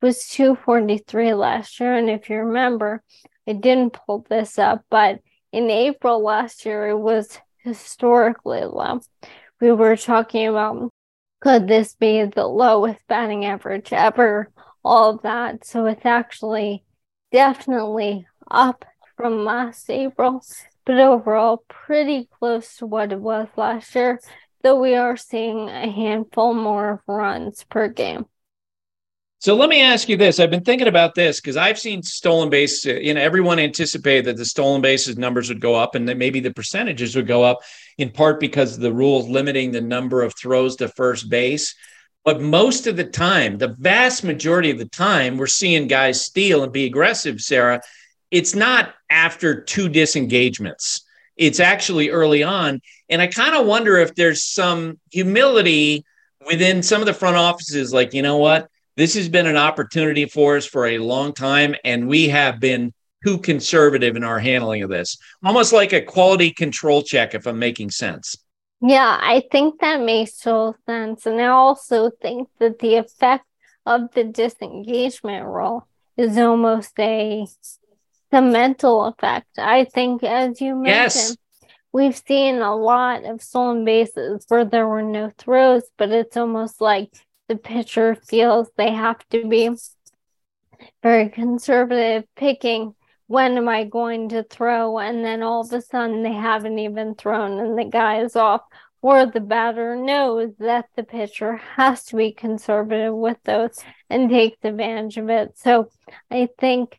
[0.00, 1.94] was 243 last year.
[1.94, 3.02] And if you remember,
[3.46, 5.20] I didn't pull this up, but
[5.52, 9.00] in April last year, it was historically low.
[9.60, 10.90] We were talking about
[11.40, 14.50] could this be the lowest batting average ever?
[14.84, 15.64] All of that.
[15.64, 16.84] So it's actually
[17.32, 18.84] definitely up
[19.16, 20.44] from last April,
[20.84, 24.20] but overall pretty close to what it was last year,
[24.62, 28.26] though we are seeing a handful more runs per game.
[29.44, 30.40] So let me ask you this.
[30.40, 32.86] I've been thinking about this because I've seen stolen base.
[32.86, 36.16] Uh, you know, everyone anticipated that the stolen bases numbers would go up and that
[36.16, 37.58] maybe the percentages would go up
[37.98, 41.74] in part because of the rules limiting the number of throws to first base.
[42.24, 46.62] But most of the time, the vast majority of the time, we're seeing guys steal
[46.62, 47.82] and be aggressive, Sarah.
[48.30, 51.02] It's not after two disengagements,
[51.36, 52.80] it's actually early on.
[53.08, 56.04] And I kind of wonder if there's some humility
[56.46, 58.68] within some of the front offices, like, you know what?
[58.96, 62.92] This has been an opportunity for us for a long time, and we have been
[63.24, 65.18] too conservative in our handling of this.
[65.44, 68.36] Almost like a quality control check, if I'm making sense.
[68.80, 71.26] Yeah, I think that makes total sense.
[71.26, 73.44] And I also think that the effect
[73.86, 77.46] of the disengagement role is almost a
[78.30, 79.58] the mental effect.
[79.58, 81.68] I think, as you mentioned, yes.
[81.92, 86.80] we've seen a lot of stolen bases where there were no throws, but it's almost
[86.80, 87.14] like
[87.48, 89.70] the pitcher feels they have to be
[91.02, 92.94] very conservative picking
[93.26, 94.98] when am I going to throw?
[94.98, 98.62] And then all of a sudden they haven't even thrown and the guy is off.
[99.02, 104.56] Or the batter knows that the pitcher has to be conservative with those and takes
[104.64, 105.58] advantage of it.
[105.58, 105.90] So
[106.30, 106.98] I think,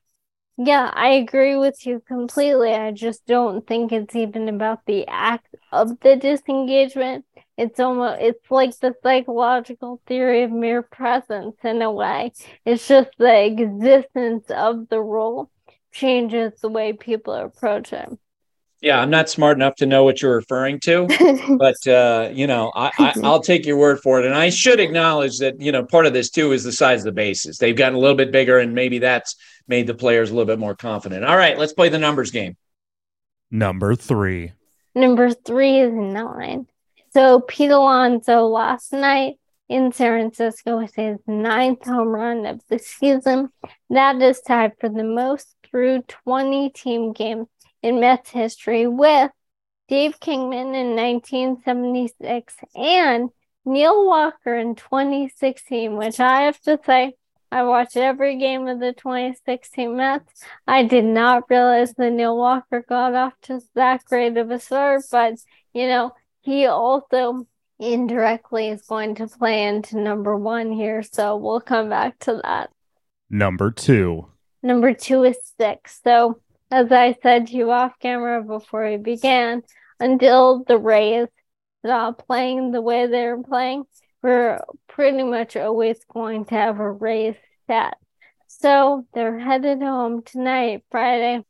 [0.56, 2.74] yeah, I agree with you completely.
[2.74, 7.26] I just don't think it's even about the act of the disengagement
[7.58, 12.32] it's almost it's like the psychological theory of mere presence in a way
[12.66, 15.50] it's just the existence of the role
[15.96, 18.10] changes the way people approach it
[18.82, 21.08] yeah i'm not smart enough to know what you're referring to
[21.58, 24.80] but uh, you know I, I i'll take your word for it and i should
[24.80, 27.76] acknowledge that you know part of this too is the size of the bases they've
[27.76, 29.38] gotten a little bit bigger and maybe that's
[29.68, 32.58] made the players a little bit more confident all right let's play the numbers game
[33.52, 34.54] Number three.
[34.96, 36.68] Number three is nine.
[37.12, 39.36] So Pete Alonso last night
[39.70, 43.50] in San Francisco with his ninth home run of the season.
[43.90, 47.48] That is tied for the most through 20 team games
[47.82, 49.30] in Mets history with
[49.90, 53.30] Dave Kingman in 1976 and
[53.66, 57.16] Neil Walker in 2016, which I have to say,
[57.52, 60.46] I watched every game of the 2016 Mets.
[60.66, 65.02] I did not realize that Neil Walker got off to that great of a start,
[65.12, 65.34] but
[65.74, 67.48] you know, he also
[67.80, 71.04] indirectly is going to play into number one here.
[71.04, 72.70] So we'll come back to that.
[73.30, 74.30] Number two.
[74.66, 76.00] Number two is six.
[76.04, 76.42] So,
[76.72, 79.62] as I said to you off camera before we began,
[80.00, 81.28] until the Rays
[81.86, 83.84] stop playing the way they're playing,
[84.24, 87.36] we're pretty much always going to have a Rays
[87.66, 87.98] stat.
[88.48, 91.46] So they're headed home tonight, Friday.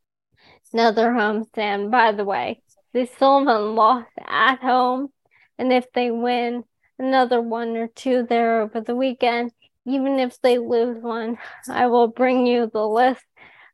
[0.74, 1.92] Another home stand.
[1.92, 2.62] By the way,
[2.92, 5.10] they still haven't lost at home
[5.58, 6.66] and if they win
[7.00, 9.52] another one or two there over the weekend,
[9.86, 11.38] even if they lose one,
[11.70, 13.24] I will bring you the list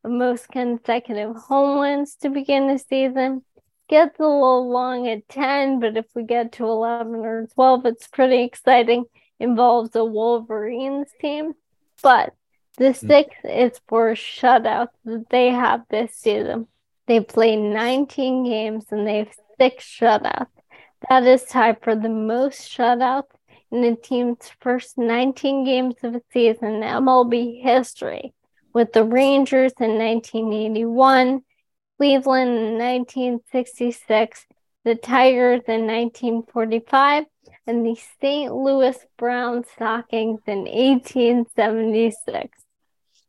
[0.03, 3.43] of most consecutive home wins to begin the season.
[3.87, 8.07] Gets a little long at 10, but if we get to 11 or 12, it's
[8.07, 9.05] pretty exciting.
[9.39, 11.53] Involves a Wolverines team.
[12.01, 12.33] But
[12.77, 13.07] the hmm.
[13.07, 16.67] sixth is for shutouts that they have this season.
[17.07, 20.47] They've played 19 games and they have six shutouts.
[21.09, 23.31] That is tied for the most shutouts
[23.71, 28.33] in the team's first 19 games of the season in MLB history,
[28.73, 31.41] with the Rangers in 1981,
[31.97, 34.45] Cleveland in 1966,
[34.83, 37.25] the Tigers in 1945,
[37.67, 38.53] and the St.
[38.53, 42.57] Louis Brown Stockings in 1876.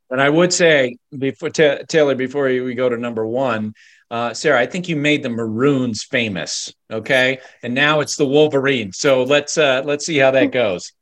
[0.09, 3.73] But I would say, before Taylor, before we go to number one,
[4.13, 6.73] uh, Sarah, I think you made the Maroons famous.
[6.93, 8.93] Okay, and now it's the Wolverine.
[8.93, 10.93] So let's uh, let's see how that goes.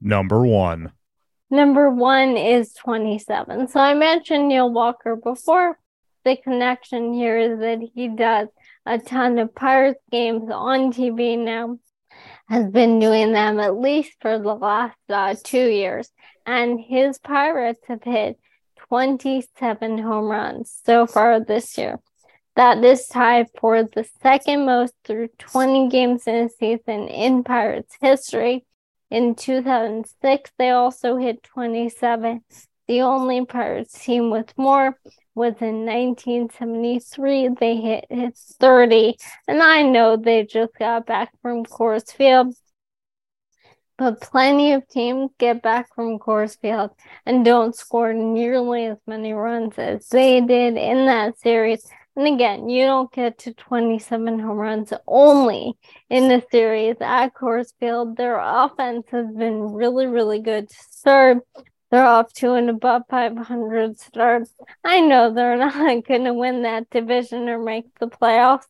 [0.00, 0.92] Number one.
[1.50, 3.68] Number one is 27.
[3.68, 5.78] So I mentioned Neil Walker before.
[6.24, 8.48] The connection here is that he does
[8.84, 11.78] a ton of Pirates games on TV now,
[12.48, 16.08] has been doing them at least for the last uh, two years.
[16.44, 18.38] And his Pirates have hit
[18.88, 21.98] 27 home runs so far this year.
[22.56, 27.96] That is tied for the second most through 20 games in a season in Pirates
[28.00, 28.64] history.
[29.10, 32.42] In 2006, they also hit 27.
[32.88, 34.96] The only Pirates team with more
[35.34, 37.50] was in 1973.
[37.60, 39.16] They hit, hit 30.
[39.46, 42.54] And I know they just got back from Coors Field
[43.98, 46.90] but plenty of teams get back from Coors Field
[47.24, 51.88] and don't score nearly as many runs as they did in that series.
[52.16, 55.76] And again, you don't get to 27 home runs only
[56.08, 58.16] in the series at Coors Field.
[58.16, 61.38] Their offense has been really, really good to start.
[61.90, 64.48] They're off to an above 500 start.
[64.82, 68.66] I know they're not going to win that division or make the playoffs,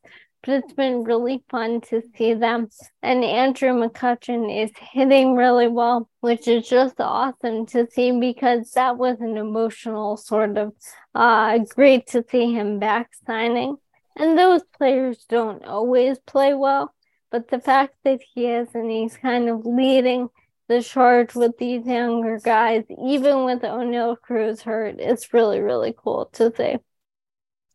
[0.48, 2.68] it's been really fun to see them.
[3.02, 8.96] And Andrew McCutchen is hitting really well, which is just awesome to see because that
[8.96, 10.72] was an emotional sort of
[11.14, 13.76] uh, great to see him back signing.
[14.16, 16.94] And those players don't always play well,
[17.30, 20.28] but the fact that he is and he's kind of leading
[20.68, 26.30] the charge with these younger guys, even with Oneil Cruz hurt, it's really, really cool
[26.32, 26.76] to see.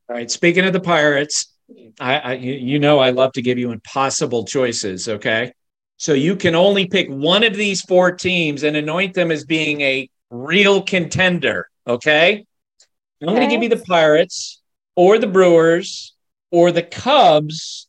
[0.10, 0.30] All right.
[0.30, 1.51] Speaking of the Pirates,
[2.00, 5.08] I, I you know I love to give you impossible choices.
[5.08, 5.54] Okay,
[5.98, 9.82] so you can only pick one of these four teams and anoint them as being
[9.82, 11.68] a real contender.
[11.88, 12.46] Okay,
[13.22, 14.62] I'm going to give you the Pirates
[14.96, 16.16] or the Brewers
[16.52, 17.88] or the Cubs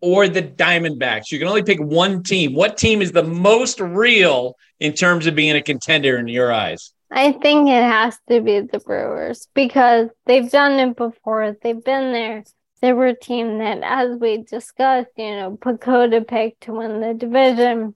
[0.00, 1.30] or the Diamondbacks.
[1.30, 2.54] You can only pick one team.
[2.54, 6.92] What team is the most real in terms of being a contender in your eyes?
[7.10, 11.56] I think it has to be the Brewers because they've done it before.
[11.62, 12.42] They've been there
[12.82, 17.94] a team that, as we discussed, you know, PECOTA picked to win the division.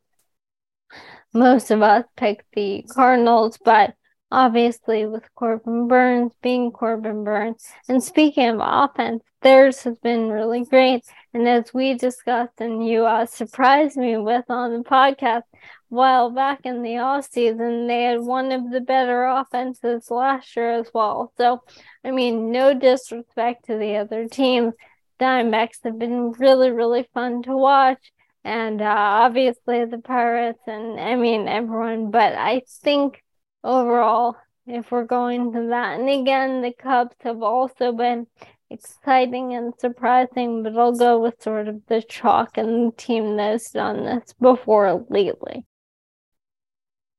[1.35, 3.95] Most of us picked the Cardinals, but
[4.31, 7.67] obviously with Corbin Burnes being Corbin Burnes.
[7.89, 11.05] And speaking of offense, theirs has been really great.
[11.37, 15.43] And as we discussed and you uh, surprised me with on the podcast,
[15.91, 20.71] while back in the off season, they had one of the better offenses last year
[20.71, 21.35] as well.
[21.37, 21.63] So,
[22.03, 24.73] I mean, no disrespect to the other teams.
[25.21, 28.13] Diamondbacks have been really, really fun to watch.
[28.43, 33.23] And uh, obviously the Pirates and I mean everyone, but I think
[33.63, 38.27] overall, if we're going to that, and again, the Cubs have also been
[38.71, 43.71] exciting and surprising, but I'll go with sort of the chalk and the team that's
[43.71, 45.65] done this before lately.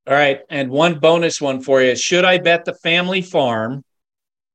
[0.08, 0.41] All right.
[0.50, 1.95] And one bonus one for you.
[1.95, 3.84] Should I bet the family farm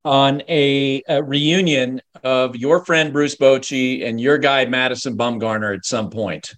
[0.04, 5.84] on a, a reunion of your friend Bruce Bochy and your guy Madison Bumgarner at
[5.84, 6.54] some point?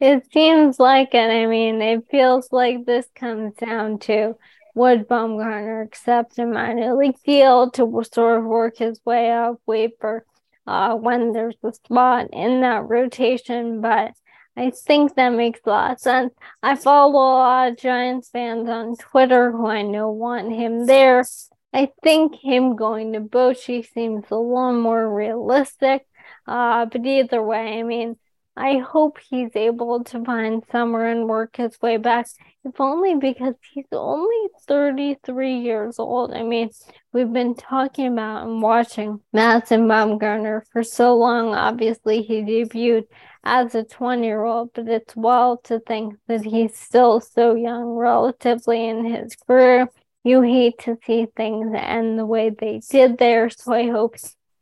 [0.00, 1.30] It seems like it.
[1.30, 4.34] I mean, it feels like this comes down to
[4.76, 9.92] would Bumgarner accept a minor league deal to sort of work his way up, wait
[9.98, 10.26] for
[10.66, 13.80] uh, when there's a spot in that rotation.
[13.80, 14.12] But
[14.54, 16.34] I think that makes a lot of sense.
[16.62, 21.24] I follow a lot of Giants fans on Twitter who I know want him there.
[21.72, 26.06] I think him going to Bochy seems a little more realistic.
[26.46, 28.16] Uh, but either way, I mean,
[28.56, 32.26] I hope he's able to find somewhere and work his way back,
[32.64, 36.32] if only because he's only 33 years old.
[36.32, 36.70] I mean,
[37.12, 41.54] we've been talking about and watching Madison Bumgarner for so long.
[41.54, 43.04] Obviously, he debuted
[43.44, 47.84] as a 20 year old, but it's wild to think that he's still so young
[47.84, 49.88] relatively in his career.
[50.24, 54.16] You hate to see things end the way they did there, so I hope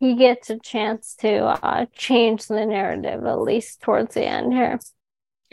[0.05, 4.79] he gets a chance to uh, change the narrative at least towards the end here.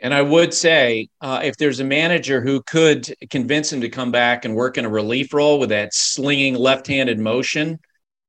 [0.04, 4.12] And I would say, uh, if there's a manager who could convince him to come
[4.12, 7.80] back and work in a relief role with that slinging left-handed motion,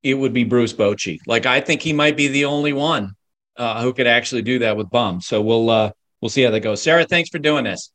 [0.01, 1.17] it would be Bruce Bochy.
[1.27, 3.15] Like I think he might be the only one
[3.57, 5.19] uh, who could actually do that with Bum.
[5.19, 6.81] So we'll uh, we'll see how that goes.
[6.81, 7.91] Sarah, thanks for doing this.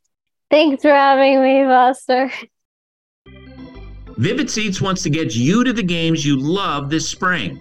[0.50, 2.30] Thanks for having me, Buster.
[4.16, 7.60] Vivid Seats wants to get you to the games you love this spring.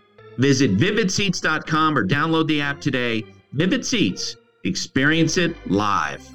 [0.37, 3.25] Visit vividseats.com or download the app today.
[3.53, 6.27] Vivid Seats, experience it live.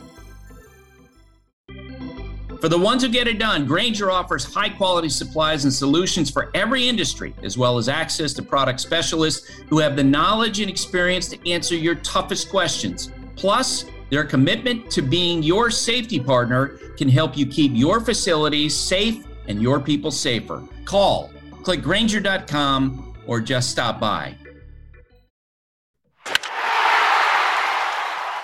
[2.60, 6.50] For the ones who get it done, Grainger offers high quality supplies and solutions for
[6.54, 11.28] every industry, as well as access to product specialists who have the knowledge and experience
[11.28, 13.12] to answer your toughest questions.
[13.36, 19.26] Plus, their commitment to being your safety partner can help you keep your facilities safe
[19.48, 20.62] and your people safer.
[20.84, 21.30] Call,
[21.62, 24.34] click Grainger.com or just stop by.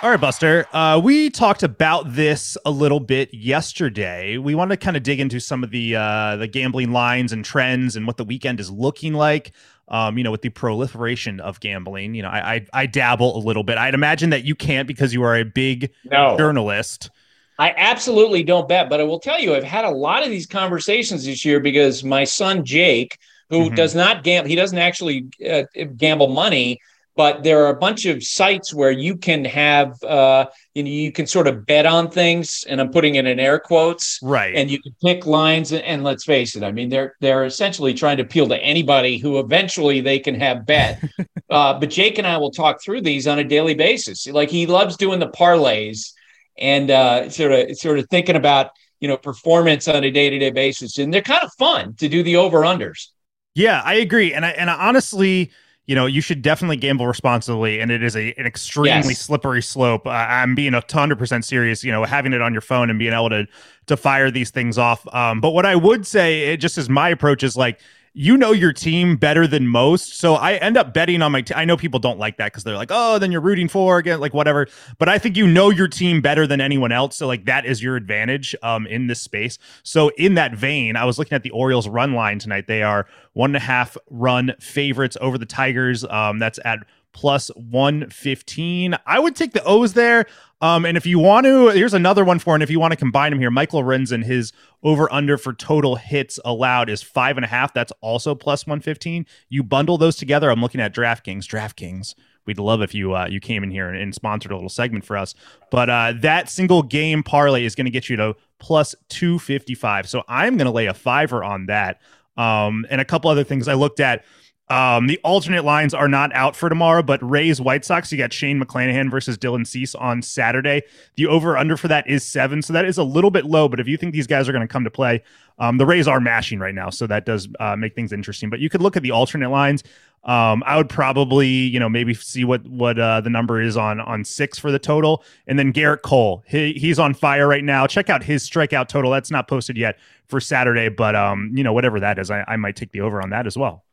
[0.03, 0.65] All right, Buster.
[0.73, 4.37] Uh, we talked about this a little bit yesterday.
[4.37, 7.45] We want to kind of dig into some of the uh, the gambling lines and
[7.45, 9.53] trends and what the weekend is looking like.
[9.87, 13.39] Um, you know, with the proliferation of gambling, you know, I, I, I dabble a
[13.39, 13.77] little bit.
[13.77, 16.35] I'd imagine that you can't because you are a big no.
[16.37, 17.09] journalist.
[17.57, 20.47] I absolutely don't bet, but I will tell you, I've had a lot of these
[20.47, 23.19] conversations this year because my son Jake,
[23.53, 23.75] who mm-hmm.
[23.75, 24.49] does not gamble.
[24.49, 25.63] He doesn't actually uh,
[25.95, 26.79] gamble money,
[27.15, 31.11] but there are a bunch of sites where you can have, uh, you know, you
[31.11, 34.55] can sort of bet on things, and I'm putting it in air quotes, right?
[34.55, 37.93] And you can pick lines, and, and let's face it, I mean, they're they're essentially
[37.93, 41.03] trying to appeal to anybody who eventually they can have bet.
[41.49, 44.25] uh, but Jake and I will talk through these on a daily basis.
[44.27, 46.13] Like he loves doing the parlays
[46.57, 50.39] and uh, sort of sort of thinking about you know performance on a day to
[50.39, 53.09] day basis, and they're kind of fun to do the over unders.
[53.55, 55.51] Yeah, I agree, and I and I honestly,
[55.85, 59.19] you know, you should definitely gamble responsibly, and it is a an extremely yes.
[59.19, 60.07] slippery slope.
[60.07, 61.83] Uh, I'm being a hundred percent serious.
[61.83, 63.47] You know, having it on your phone and being able to
[63.87, 65.05] to fire these things off.
[65.13, 67.79] Um, but what I would say, it just as my approach is like
[68.13, 70.19] you know your team better than most.
[70.19, 71.57] So I end up betting on my team.
[71.57, 74.19] I know people don't like that because they're like, oh, then you're rooting for again,
[74.19, 74.67] like whatever.
[74.99, 77.17] But I think you know your team better than anyone else.
[77.17, 79.57] So like that is your advantage um in this space.
[79.81, 82.67] So in that vein, I was looking at the Orioles run line tonight.
[82.67, 86.03] They are one and a half run favorites over the Tigers.
[86.05, 86.79] Um, that's at
[87.13, 88.95] plus 115.
[89.05, 90.25] I would take the O's there.
[90.61, 92.97] Um, and if you want to, here's another one for, and if you want to
[92.97, 97.43] combine them here, Michael Lorenzen, his over under for total hits allowed is five and
[97.43, 97.73] a half.
[97.73, 99.25] That's also plus 115.
[99.49, 100.49] You bundle those together.
[100.49, 101.45] I'm looking at DraftKings.
[101.45, 102.15] DraftKings.
[102.45, 105.05] We'd love if you uh, you came in here and, and, sponsored a little segment
[105.05, 105.33] for us.
[105.71, 110.09] But uh, that single game parlay is going to get you to plus 255.
[110.09, 112.01] So I'm going to lay a fiver on that.
[112.35, 114.25] Um, and a couple other things I looked at
[114.69, 118.31] Um, the alternate lines are not out for tomorrow, but Rays White Sox, you got
[118.31, 120.83] Shane McClanahan versus Dylan Cease on Saturday.
[121.15, 123.67] The over under for that is seven, so that is a little bit low.
[123.67, 125.21] But if you think these guys are going to come to play,
[125.59, 128.49] um, the Rays are mashing right now, so that does uh, make things interesting.
[128.49, 129.83] But you could look at the alternate lines.
[130.23, 133.99] Um, I would probably, you know, maybe see what what uh, the number is on
[133.99, 137.85] on six for the total, and then Gerrit Cole, he, he's on fire right now.
[137.85, 139.11] Check out his strikeout total.
[139.11, 142.55] That's not posted yet for Saturday, but um, you know, whatever that is, I, I
[142.55, 143.83] might take the over on that as well.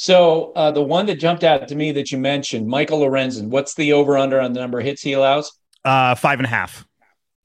[0.00, 3.48] So uh, the one that jumped out to me that you mentioned, Michael Lorenzen.
[3.48, 5.52] What's the over under on the number of hits he allows?
[5.84, 6.86] Uh, five and a half.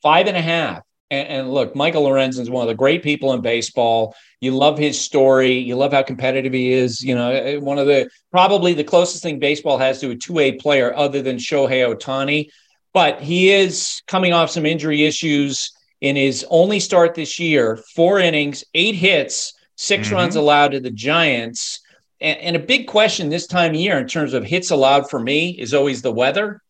[0.01, 0.81] Five and a half.
[1.11, 4.15] And, and look, Michael Lorenzen is one of the great people in baseball.
[4.39, 5.57] You love his story.
[5.57, 7.01] You love how competitive he is.
[7.01, 10.39] You know, eh, one of the probably the closest thing baseball has to a two
[10.39, 12.47] A player other than Shohei Ohtani.
[12.93, 17.83] But he is coming off some injury issues in his only start this year.
[17.97, 20.15] Four innings, eight hits, 6 mm-hmm.
[20.15, 21.81] runs allowed to the Giants
[22.21, 25.19] and, and, a big question this time of year in terms of hits allowed for
[25.19, 26.61] me is always the weather.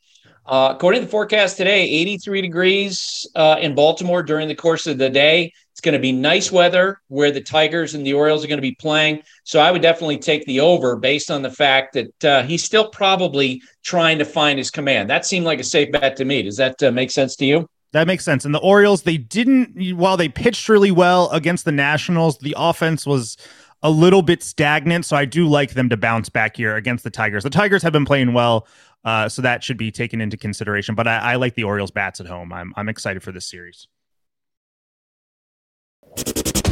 [0.46, 4.98] Uh, according to the forecast today, 83 degrees uh, in Baltimore during the course of
[4.98, 5.52] the day.
[5.72, 8.62] It's going to be nice weather where the Tigers and the Orioles are going to
[8.62, 9.24] be playing.
[9.44, 12.90] So I would definitely take the over based on the fact that uh, he's still
[12.90, 15.10] probably trying to find his command.
[15.10, 16.44] That seemed like a safe bet to me.
[16.44, 17.68] Does that uh, make sense to you?
[17.92, 18.46] That makes sense.
[18.46, 23.06] And the Orioles, they didn't, while they pitched really well against the Nationals, the offense
[23.06, 23.38] was
[23.86, 25.06] a little bit stagnant.
[25.06, 27.44] So I do like them to bounce back here against the Tigers.
[27.44, 28.68] The Tigers have been playing well,
[29.06, 30.96] uh, so that should be taken into consideration.
[30.96, 32.52] But I, I like the Orioles bats at home.
[32.52, 33.88] I'm I'm excited for this series.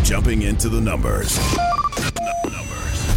[0.04, 1.38] Jumping into the numbers.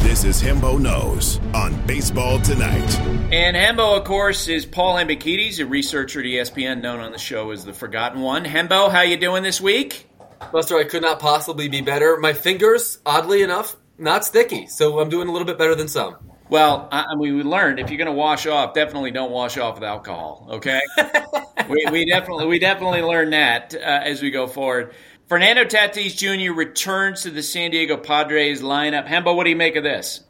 [0.02, 2.98] This is Hembo Knows on Baseball Tonight.
[3.32, 7.50] And Hembo, of course, is Paul Hembekides, a researcher at ESPN, known on the show
[7.50, 8.44] as the Forgotten One.
[8.44, 10.06] Hembo, how you doing this week?
[10.52, 12.18] Buster, I could not possibly be better.
[12.18, 16.16] My fingers, oddly enough, not sticky, so I'm doing a little bit better than some.
[16.48, 19.74] Well, I mean, we learned if you're going to wash off, definitely don't wash off
[19.74, 20.46] with alcohol.
[20.52, 20.80] Okay,
[21.68, 24.94] we, we, definitely we definitely learned that uh, as we go forward.
[25.28, 26.52] Fernando Tatis Jr.
[26.52, 29.08] returns to the San Diego Padres lineup.
[29.08, 30.20] Hembo, what do you make of this?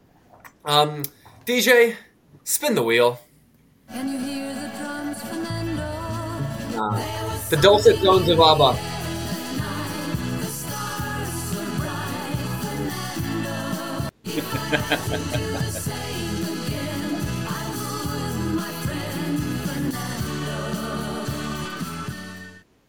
[0.65, 1.03] Um,
[1.45, 1.95] DJ,
[2.43, 3.19] spin the wheel.
[3.89, 3.99] The,
[6.79, 8.96] uh, the dulcet tones of ABBA.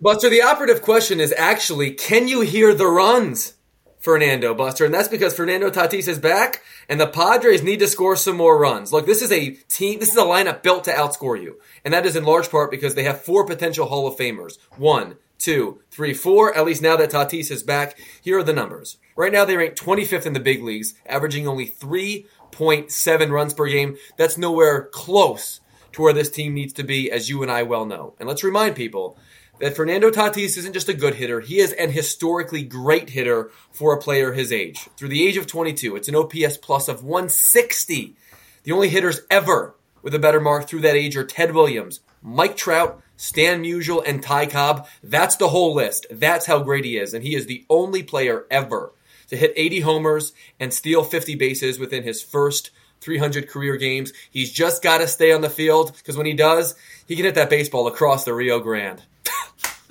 [0.01, 3.55] Buster, the operative question is actually can you hear the runs,
[3.99, 4.85] Fernando Buster?
[4.85, 8.59] And that's because Fernando Tatis is back and the Padres need to score some more
[8.59, 8.93] runs.
[8.93, 11.59] Look, this is a team, this is a lineup built to outscore you.
[11.83, 14.59] And that is in large part because they have four potential Hall of Famers.
[14.77, 16.55] One, two, three, four.
[16.55, 18.99] At least now that Tatis is back, here are the numbers.
[19.19, 23.97] Right now, they rank 25th in the big leagues, averaging only 3.7 runs per game.
[24.17, 25.59] That's nowhere close
[25.95, 28.15] to where this team needs to be, as you and I well know.
[28.21, 29.19] And let's remind people
[29.59, 33.93] that Fernando Tatis isn't just a good hitter, he is an historically great hitter for
[33.93, 34.89] a player his age.
[34.97, 38.15] Through the age of 22, it's an OPS plus of 160.
[38.63, 42.57] The only hitters ever with a better mark through that age are Ted Williams, Mike
[42.57, 44.87] Trout, Stan Musial, and Ty Cobb.
[45.03, 46.07] That's the whole list.
[46.09, 47.13] That's how great he is.
[47.13, 48.93] And he is the only player ever
[49.29, 52.71] to hit 80 homers and steal 50 bases within his first
[53.01, 54.13] 300 career games.
[54.31, 56.75] He's just got to stay on the field because when he does,
[57.07, 59.03] he can hit that baseball across the Rio Grande.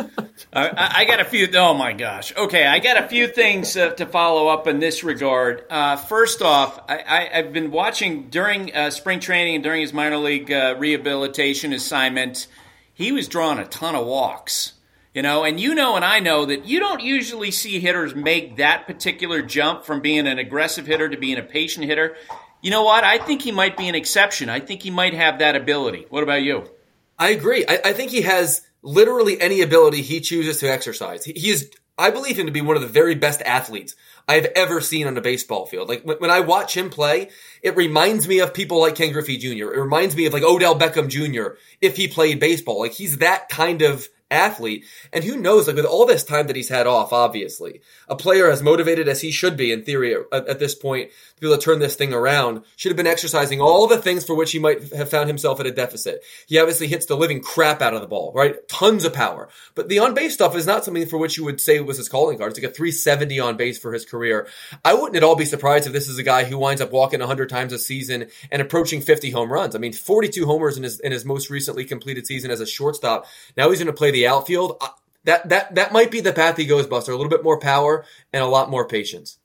[0.52, 1.48] I, I, got a few.
[1.54, 2.34] Oh my gosh.
[2.34, 5.64] Okay, I got a few things uh, to follow up in this regard.
[5.68, 10.16] Uh, first off, I, have been watching during uh, spring training and during his minor
[10.16, 12.46] league uh, rehabilitation assignment.
[12.94, 14.72] He was drawing a ton of walks.
[15.16, 18.58] You know, and you know, and I know that you don't usually see hitters make
[18.58, 22.16] that particular jump from being an aggressive hitter to being a patient hitter.
[22.60, 23.02] You know what?
[23.02, 24.50] I think he might be an exception.
[24.50, 26.04] I think he might have that ability.
[26.10, 26.68] What about you?
[27.18, 27.64] I agree.
[27.66, 31.24] I, I think he has literally any ability he chooses to exercise.
[31.24, 33.96] He, he is, I believe him to be one of the very best athletes
[34.28, 35.88] I've ever seen on a baseball field.
[35.88, 37.30] Like when, when I watch him play,
[37.62, 39.72] it reminds me of people like Ken Griffey Jr.
[39.72, 41.56] It reminds me of like Odell Beckham Jr.
[41.80, 42.80] if he played baseball.
[42.80, 44.84] Like he's that kind of athlete.
[45.12, 48.50] And who knows, like with all this time that he's had off, obviously, a player
[48.50, 51.56] as motivated as he should be in theory at, at, this point to be able
[51.56, 54.58] to turn this thing around should have been exercising all the things for which he
[54.58, 56.22] might have found himself at a deficit.
[56.46, 58.66] He obviously hits the living crap out of the ball, right?
[58.68, 59.48] Tons of power.
[59.74, 62.08] But the on base stuff is not something for which you would say was his
[62.08, 62.50] calling card.
[62.50, 64.48] It's like a 370 on base for his career.
[64.84, 67.20] I wouldn't at all be surprised if this is a guy who winds up walking
[67.20, 69.76] 100 times a season and approaching 50 home runs.
[69.76, 73.26] I mean, 42 homers in his, in his most recently completed season as a shortstop.
[73.56, 74.82] Now he's going to play the outfield.
[75.24, 77.12] That that that might be the path he goes, Buster.
[77.12, 79.38] A little bit more power and a lot more patience.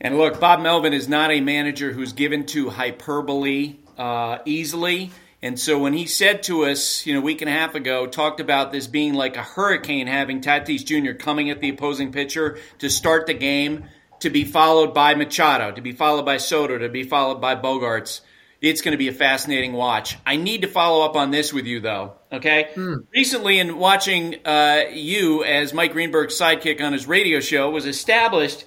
[0.00, 5.10] And look, Bob Melvin is not a manager who's given to hyperbole uh, easily.
[5.42, 8.06] And so when he said to us, you know, a week and a half ago,
[8.06, 11.12] talked about this being like a hurricane having Tatis Jr.
[11.12, 13.84] coming at the opposing pitcher to start the game,
[14.20, 18.20] to be followed by Machado, to be followed by Soto, to be followed by Bogaerts.
[18.60, 20.18] It's going to be a fascinating watch.
[20.26, 22.12] I need to follow up on this with you, though.
[22.30, 22.68] Okay.
[22.74, 22.94] Hmm.
[23.14, 28.64] Recently, in watching uh, you as Mike Greenberg's sidekick on his radio show, was established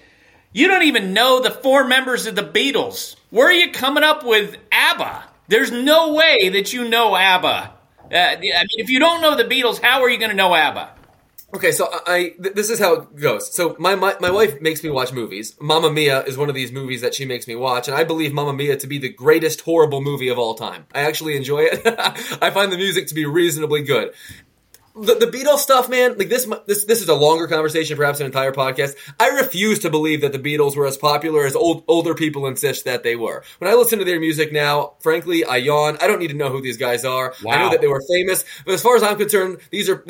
[0.55, 3.15] you don't even know the four members of the Beatles.
[3.31, 5.23] Where are you coming up with ABBA?
[5.47, 7.73] There's no way that you know ABBA.
[8.11, 10.53] Uh, I mean, if you don't know the Beatles, how are you going to know
[10.53, 10.91] ABBA?
[11.53, 13.53] Okay, so I th- this is how it goes.
[13.55, 15.55] So my, my my wife makes me watch movies.
[15.61, 18.33] Mamma Mia is one of these movies that she makes me watch, and I believe
[18.33, 20.87] Mamma Mia to be the greatest horrible movie of all time.
[20.95, 21.81] I actually enjoy it.
[22.41, 24.13] I find the music to be reasonably good.
[24.95, 28.27] The, the Beatles stuff, man, like this, this, this is a longer conversation, perhaps an
[28.27, 28.95] entire podcast.
[29.19, 32.85] I refuse to believe that the Beatles were as popular as old, older people insist
[32.85, 33.43] that they were.
[33.57, 35.97] When I listen to their music now, frankly, I yawn.
[35.99, 37.33] I don't need to know who these guys are.
[37.49, 40.05] I know that they were famous, but as far as I'm concerned, these are,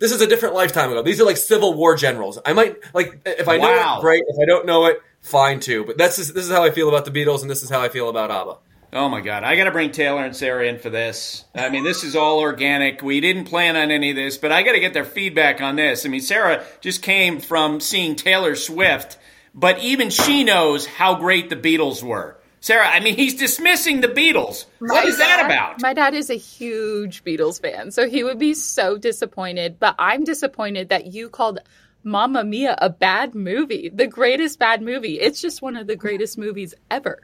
[0.00, 1.02] this is a different lifetime ago.
[1.02, 2.40] These are like Civil War generals.
[2.44, 3.98] I might, like, if I know Wow.
[3.98, 4.24] it, great.
[4.26, 5.84] If I don't know it, fine too.
[5.84, 7.80] But that's just, this is how I feel about the Beatles, and this is how
[7.80, 8.56] I feel about ABBA.
[8.94, 11.44] Oh my God, I got to bring Taylor and Sarah in for this.
[11.52, 13.02] I mean, this is all organic.
[13.02, 15.74] We didn't plan on any of this, but I got to get their feedback on
[15.74, 16.06] this.
[16.06, 19.18] I mean, Sarah just came from seeing Taylor Swift,
[19.52, 22.38] but even she knows how great the Beatles were.
[22.60, 24.66] Sarah, I mean, he's dismissing the Beatles.
[24.78, 25.82] What My is that dad- about?
[25.82, 29.80] My dad is a huge Beatles fan, so he would be so disappointed.
[29.80, 31.58] But I'm disappointed that you called
[32.04, 35.18] Mamma Mia a bad movie, the greatest bad movie.
[35.18, 37.22] It's just one of the greatest movies ever.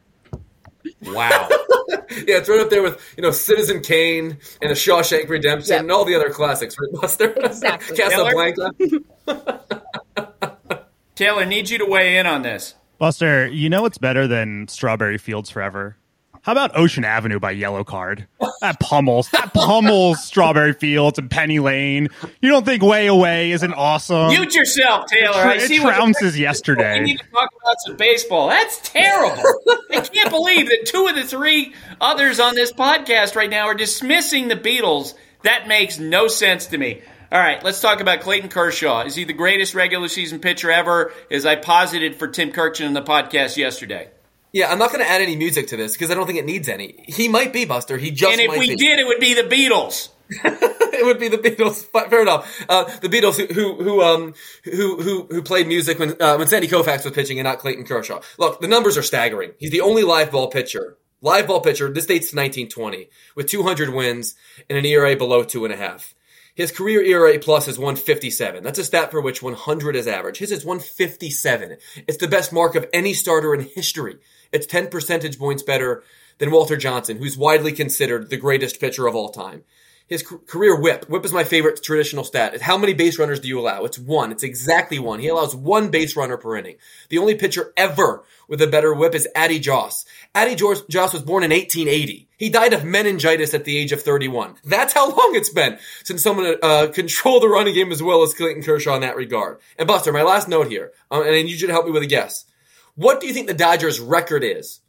[1.02, 1.48] Wow.
[2.10, 5.90] Yeah, it's right up there with you know Citizen Kane and The Shawshank Redemption and
[5.92, 6.76] all the other classics.
[6.78, 7.32] Right, Buster?
[7.32, 7.96] Exactly.
[7.96, 8.72] Casablanca.
[11.14, 12.74] Taylor, need you to weigh in on this.
[12.98, 15.96] Buster, you know what's better than Strawberry Fields Forever?
[16.42, 18.26] How about Ocean Avenue by Yellowcard?
[18.62, 22.08] That pummels, that pummels Strawberry Fields and Penny Lane.
[22.40, 24.28] You don't think Way Away isn't awesome?
[24.28, 25.34] Mute yourself, Taylor.
[25.36, 27.00] I It see what you're- trounces We yesterday.
[27.00, 28.48] need to talk about some baseball.
[28.48, 29.42] That's terrible.
[29.92, 33.74] I can't believe that two of the three others on this podcast right now are
[33.74, 35.14] dismissing the Beatles.
[35.42, 37.02] That makes no sense to me.
[37.32, 39.04] All right, let's talk about Clayton Kershaw.
[39.04, 41.12] Is he the greatest regular season pitcher ever?
[41.30, 44.08] As I posited for Tim Kurkjian in the podcast yesterday.
[44.52, 46.44] Yeah, I'm not going to add any music to this because I don't think it
[46.44, 47.04] needs any.
[47.06, 47.96] He might be Buster.
[47.98, 48.76] He just and if we be.
[48.76, 50.08] did, it would be the Beatles.
[50.30, 51.84] it would be the Beatles.
[51.84, 52.64] Fair enough.
[52.68, 54.34] Uh, the Beatles, who who who um
[54.64, 57.84] who who who played music when uh, when Sandy Koufax was pitching and not Clayton
[57.84, 58.20] Kershaw.
[58.38, 59.52] Look, the numbers are staggering.
[59.58, 61.92] He's the only live ball pitcher, live ball pitcher.
[61.92, 64.34] This dates to 1920 with 200 wins
[64.68, 66.14] and an ERA below two and a half.
[66.54, 68.62] His career ERA plus is 157.
[68.62, 70.38] That's a stat for which 100 is average.
[70.38, 71.76] His is 157.
[72.06, 74.18] It's the best mark of any starter in history.
[74.52, 76.02] It's 10 percentage points better
[76.38, 79.62] than Walter Johnson, who's widely considered the greatest pitcher of all time.
[80.10, 81.08] His career whip.
[81.08, 82.60] Whip is my favorite traditional stat.
[82.60, 83.84] How many base runners do you allow?
[83.84, 84.32] It's one.
[84.32, 85.20] It's exactly one.
[85.20, 86.78] He allows one base runner per inning.
[87.10, 90.04] The only pitcher ever with a better whip is Addie Joss.
[90.34, 92.28] Addie Joss was born in 1880.
[92.36, 94.56] He died of meningitis at the age of 31.
[94.64, 98.34] That's how long it's been since someone uh, controlled the running game as well as
[98.34, 99.60] Clayton Kershaw in that regard.
[99.78, 102.46] And Buster, my last note here, um, and you should help me with a guess.
[103.00, 104.80] What do you think the Dodgers' record is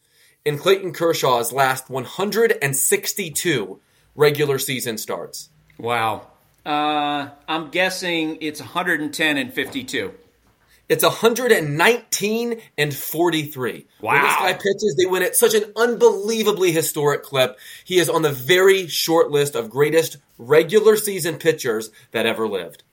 [0.43, 3.79] in Clayton Kershaw's last 162
[4.15, 5.47] regular season starts?
[5.77, 6.27] Wow.
[6.65, 10.13] Uh, I'm guessing it's 110 and 52.
[10.89, 13.87] It's 119 and 43.
[14.01, 17.57] When this guy pitches, they win at such an unbelievably historic clip.
[17.85, 22.83] He is on the very short list of greatest regular season pitchers that ever lived.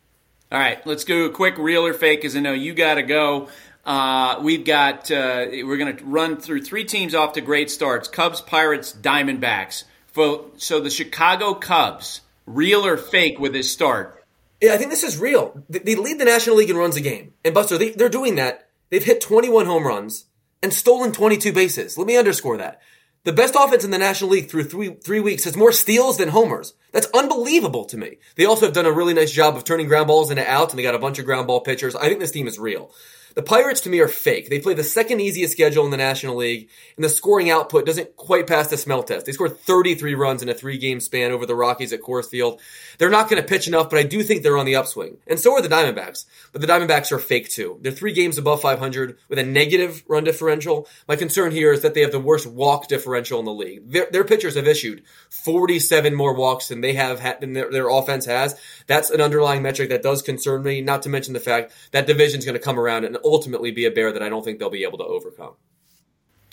[0.51, 3.03] All right, let's do a quick real or fake because I know you got to
[3.03, 3.49] go.
[3.89, 8.07] Uh, we've got, uh, we're going to run through three teams off to great starts
[8.07, 9.85] Cubs, Pirates, Diamondbacks.
[10.15, 14.23] So the Chicago Cubs, real or fake with his start?
[14.61, 15.65] Yeah, I think this is real.
[15.71, 17.33] They- They lead the National League in runs a game.
[17.47, 18.69] And Buster, they, they're doing that.
[18.91, 20.27] They've hit 21 home runs
[20.63, 21.97] and stolen 22 bases.
[21.97, 22.83] Let me underscore that.
[23.25, 26.29] The best offense in the National League through three, three weeks has more steals than
[26.29, 26.75] homers.
[26.93, 28.19] That's unbelievable to me.
[28.37, 30.79] They also have done a really nice job of turning ground balls into outs, and
[30.79, 31.95] they got a bunch of ground ball pitchers.
[31.97, 32.91] I think this team is real.
[33.39, 34.51] The Pirates to me are fake.
[34.51, 38.17] They play the second easiest schedule in the National League, and the scoring output doesn't
[38.17, 39.27] quite pass the smell test.
[39.27, 42.61] They scored 33 runs in a three game span over the Rockies at Coors Field.
[42.99, 45.19] They're not going to pitch enough, but I do think they're on the upswing.
[45.29, 46.25] And so are the Diamondbacks.
[46.51, 47.79] But the Diamondbacks are fake too.
[47.81, 50.89] They're three games above 500 with a negative run differential.
[51.07, 53.89] My concern here is that they have the worst walk differential in the league.
[53.89, 57.89] Their, their pitchers have issued 47 more walks than they have had, than their, their
[57.89, 58.61] offense has.
[58.89, 62.45] That's an underlying metric that does concern me, not to mention the fact that division's
[62.45, 64.85] going to come around and ultimately be a bear that I don't think they'll be
[64.85, 65.55] able to overcome.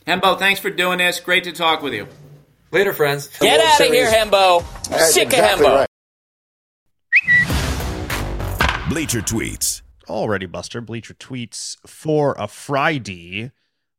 [0.06, 1.20] Hembo, thanks for doing this.
[1.20, 2.08] Great to talk with you.
[2.72, 3.28] Later, friends.
[3.40, 4.62] Get out of here, Hembo.
[5.00, 5.78] Sick exactly of Hembo.
[5.80, 5.88] right.
[8.90, 9.82] Bleacher tweets.
[10.08, 10.82] Already, Buster.
[10.82, 13.52] Bleacher tweets for a Friday.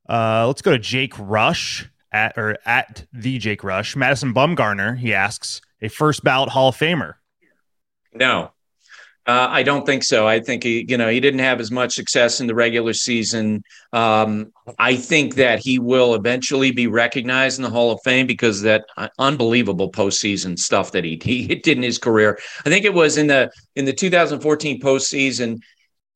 [0.09, 3.97] Uh, let's go to Jake Rush at or at the Jake Rush.
[3.97, 4.97] Madison Bumgarner.
[4.97, 7.15] He asks a first ballot Hall of Famer.
[8.15, 8.53] No,
[9.27, 10.27] uh, I don't think so.
[10.27, 13.65] I think he, you know, he didn't have as much success in the regular season.
[13.93, 18.63] Um, I think that he will eventually be recognized in the Hall of Fame because
[18.63, 22.39] that uh, unbelievable postseason stuff that he he did in his career.
[22.65, 25.59] I think it was in the in the 2014 postseason.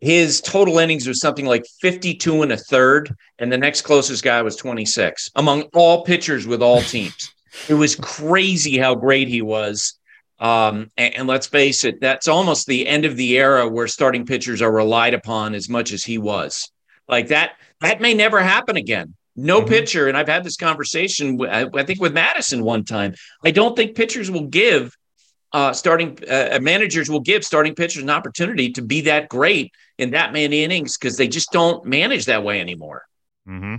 [0.01, 4.41] His total innings was something like 52 and a third, and the next closest guy
[4.41, 7.35] was 26 among all pitchers with all teams.
[7.69, 9.99] It was crazy how great he was.
[10.41, 14.27] Um, and, and let's face it, that's almost the end of the era where starting
[14.27, 16.73] pitchers are relied upon as much as he was.
[17.09, 19.15] Like that, that may never happen again.
[19.37, 23.15] No pitcher, and I've had this conversation, I think with Madison one time.
[23.45, 24.95] I don't think pitchers will give
[25.53, 30.11] uh, starting uh, managers will give starting pitchers an opportunity to be that great in
[30.11, 33.05] that many innings because they just don't manage that way anymore.
[33.49, 33.77] Mm-hmm.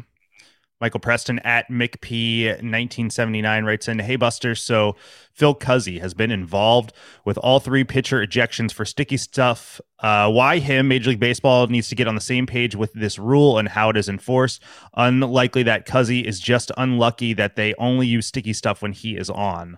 [0.82, 4.96] Michael Preston at McP1979 writes in, Hey Buster, so
[5.32, 6.92] Phil Cuzzi has been involved
[7.24, 9.80] with all three pitcher ejections for sticky stuff.
[10.00, 10.88] Uh, why him?
[10.88, 13.92] Major League Baseball needs to get on the same page with this rule and how
[13.92, 14.64] it is enforced.
[14.96, 19.30] Unlikely that Cuzzi is just unlucky that they only use sticky stuff when he is
[19.30, 19.78] on.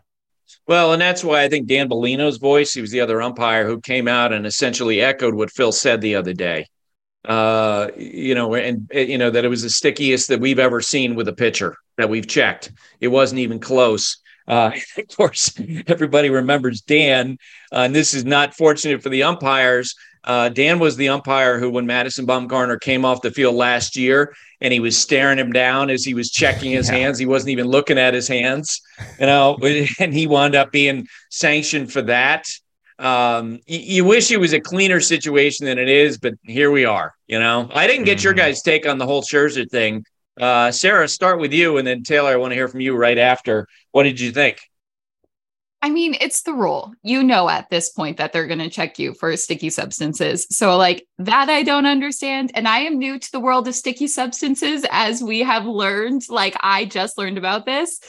[0.67, 3.81] Well, and that's why I think Dan Bellino's voice, he was the other umpire who
[3.81, 6.67] came out and essentially echoed what Phil said the other day.
[7.25, 11.15] Uh, you know, and you know that it was the stickiest that we've ever seen
[11.15, 12.71] with a pitcher that we've checked.
[12.99, 14.17] It wasn't even close.
[14.47, 15.53] Uh, of course,
[15.87, 17.37] everybody remembers Dan,
[17.71, 19.95] uh, and this is not fortunate for the umpires.
[20.25, 24.33] Uh, Dan was the umpire who, when Madison Bumgarner came off the field last year,
[24.61, 26.95] and he was staring him down as he was checking his Yeah.
[26.95, 27.19] hands.
[27.19, 28.81] He wasn't even looking at his hands,
[29.19, 29.57] you know,
[29.99, 32.45] and he wound up being sanctioned for that.
[32.99, 36.85] Um, y- you wish it was a cleaner situation than it is, but here we
[36.85, 37.13] are.
[37.27, 40.05] You know, I didn't get your guys' take on the whole Scherzer thing.
[40.39, 42.31] Uh, Sarah, start with you, and then Taylor.
[42.31, 43.67] I want to hear from you right after.
[43.91, 44.59] What did you think?
[45.83, 46.93] I mean, it's the rule.
[47.03, 50.47] You know at this point that they're going to check you for sticky substances.
[50.49, 52.51] So, like, that I don't understand.
[52.55, 56.21] And I am new to the world of sticky substances, as we have learned.
[56.29, 57.99] Like, I just learned about this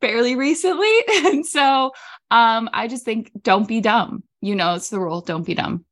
[0.00, 0.92] fairly recently.
[1.26, 1.90] And so,
[2.30, 4.22] um, I just think don't be dumb.
[4.44, 5.22] You know, it's the rule.
[5.22, 5.86] Don't be dumb.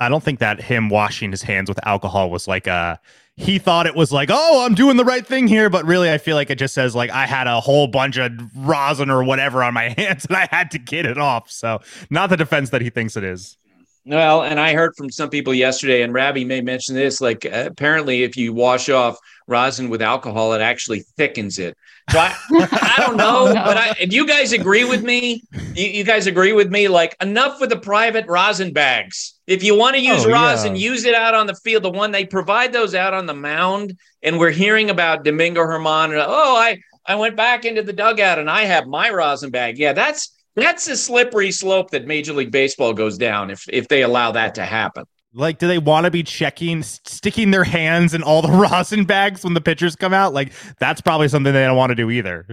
[0.00, 2.98] I don't think that him washing his hands with alcohol was like a
[3.36, 6.16] he thought it was like, oh, I'm doing the right thing here, but really I
[6.16, 9.62] feel like it just says like I had a whole bunch of rosin or whatever
[9.62, 11.50] on my hands and I had to get it off.
[11.50, 13.58] So not the defense that he thinks it is.
[14.06, 17.20] Well, and I heard from some people yesterday, and Rabbi may mention this.
[17.20, 21.76] Like, uh, apparently, if you wash off rosin with alcohol, it actually thickens it.
[22.10, 23.64] So I, I don't know, Oh, no.
[23.64, 25.42] but I, if you guys agree with me,
[25.74, 26.88] you, you guys agree with me.
[26.88, 29.34] Like, enough with the private rosin bags.
[29.46, 30.90] If you want to use Oh, rosin, yeah.
[30.90, 31.82] use it out on the field.
[31.82, 36.06] The one they provide those out on the mound, and we're hearing about Domingo Germán.
[36.06, 36.78] and, Oh, I
[37.08, 39.78] I went back into the dugout and I have my rosin bag.
[39.78, 44.02] Yeah, that's that's a slippery slope that Major League Baseball goes down if if they
[44.02, 45.04] allow that to happen.
[45.36, 49.44] Like, do they want to be checking, sticking their hands in all the rosin bags
[49.44, 50.32] when the pitchers come out?
[50.32, 52.46] Like, that's probably something they don't want to do either.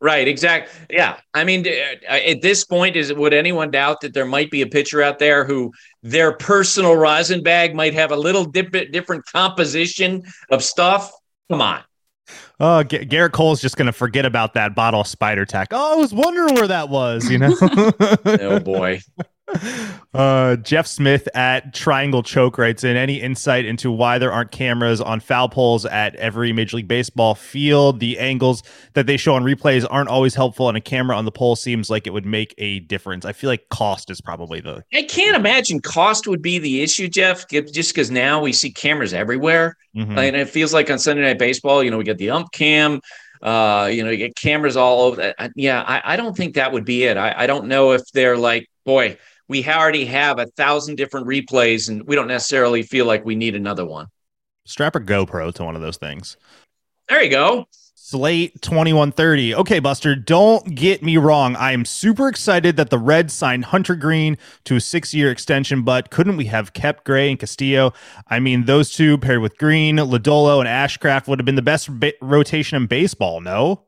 [0.00, 0.70] Right, exactly.
[0.90, 4.60] Yeah, I mean, uh, at this point, is would anyone doubt that there might be
[4.60, 9.24] a pitcher out there who their personal rosin bag might have a little dip- different
[9.24, 11.10] composition of stuff?
[11.50, 11.80] Come on.
[12.60, 15.68] Oh, G- Gerrit Cole's just going to forget about that bottle of spider tack.
[15.70, 17.56] Oh, I was wondering where that was, you know?
[18.26, 19.00] Oh boy.
[20.14, 25.00] Uh, Jeff Smith at Triangle Choke writes in any insight into why there aren't cameras
[25.00, 28.00] on foul poles at every Major League Baseball field.
[28.00, 28.62] The angles
[28.94, 31.90] that they show on replays aren't always helpful, and a camera on the pole seems
[31.90, 33.24] like it would make a difference.
[33.24, 37.08] I feel like cost is probably the I can't imagine cost would be the issue,
[37.08, 39.76] Jeff, just because now we see cameras everywhere.
[39.96, 40.16] Mhm.
[40.16, 43.00] And it feels like on Sunday Night Baseball, you know, we get the ump cam,
[43.42, 45.16] uh, you know, you get cameras all over.
[45.16, 45.52] That.
[45.56, 47.16] Yeah, I, I don't think that would be it.
[47.16, 49.18] I, I don't know if they're like, boy,
[49.48, 53.54] we already have a thousand different replays and we don't necessarily feel like we need
[53.54, 54.06] another one.
[54.64, 56.36] strap a GoPro to one of those things.
[57.08, 57.66] There you go.
[57.94, 59.54] Slate 2130.
[59.54, 61.56] Okay, Buster, don't get me wrong.
[61.56, 65.82] I am super excited that the Reds signed Hunter Greene to a six year extension,
[65.82, 67.94] but couldn't we have kept Gray and Castillo?
[68.28, 71.88] I mean, those two paired with Greene, Lodolo, and Ashcraft would have been the best
[71.98, 73.84] ba- rotation in baseball, no?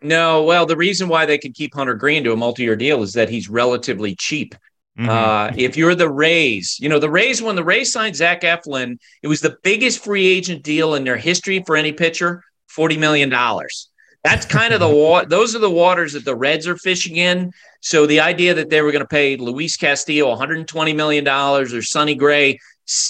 [0.00, 3.14] No, well, the reason why they could keep Hunter Greene to a multi-year deal is
[3.14, 4.54] that he's relatively cheap.
[4.98, 5.10] Mm-hmm.
[5.10, 8.98] Uh, if you're the Rays, you know, the Rays, when the Rays signed Zach Eflin,
[9.22, 12.42] it was the biggest free agent deal in their history for any pitcher,
[12.74, 13.30] $40 million.
[14.24, 15.28] That's kind of the water.
[15.28, 17.52] Those are the waters that the Reds are fishing in.
[17.80, 21.82] So the idea that they were going to pay Luis Castillo 120 million dollars or
[21.82, 22.58] Sonny Gray,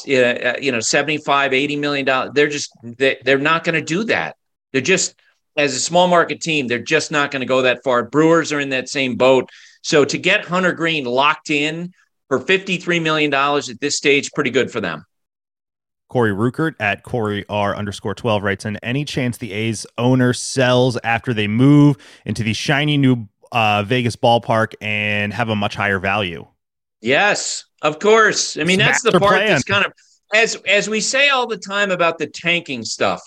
[0.08, 4.04] uh, you know, 75, 80 million dollars, they're just they, they're not going to do
[4.04, 4.36] that.
[4.72, 5.14] They're just
[5.56, 8.02] as a small market team, they're just not going to go that far.
[8.02, 9.48] Brewers are in that same boat.
[9.82, 11.92] So to get Hunter Greene locked in
[12.28, 15.04] for $53 million at this stage, pretty good for them.
[16.08, 20.96] Corey Ruckert at Corey R underscore 12 writes in any chance the A's owner sells
[21.02, 25.98] after they move into the shiny new uh, Vegas ballpark and have a much higher
[25.98, 26.46] value.
[27.00, 28.56] Yes, of course.
[28.56, 29.48] I mean, that's the part plan.
[29.48, 29.92] that's kind of
[30.34, 33.22] as as we say all the time about the tanking stuff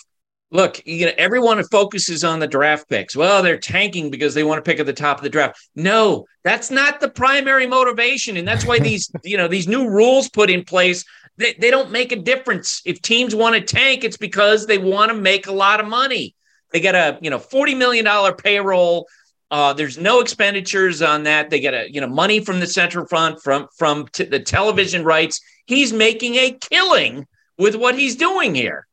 [0.51, 3.15] look, you know, everyone focuses on the draft picks.
[3.15, 5.59] Well, they're tanking because they want to pick at the top of the draft.
[5.75, 8.37] No, that's not the primary motivation.
[8.37, 11.05] And that's why these, you know, these new rules put in place,
[11.37, 12.81] they, they don't make a difference.
[12.85, 16.35] If teams want to tank, it's because they want to make a lot of money.
[16.71, 19.07] They get a, you know, $40 million payroll.
[19.51, 21.49] Uh, there's no expenditures on that.
[21.49, 25.03] They get a, you know, money from the central front from, from t- the television
[25.03, 25.41] rights.
[25.65, 27.27] He's making a killing
[27.57, 28.87] with what he's doing here.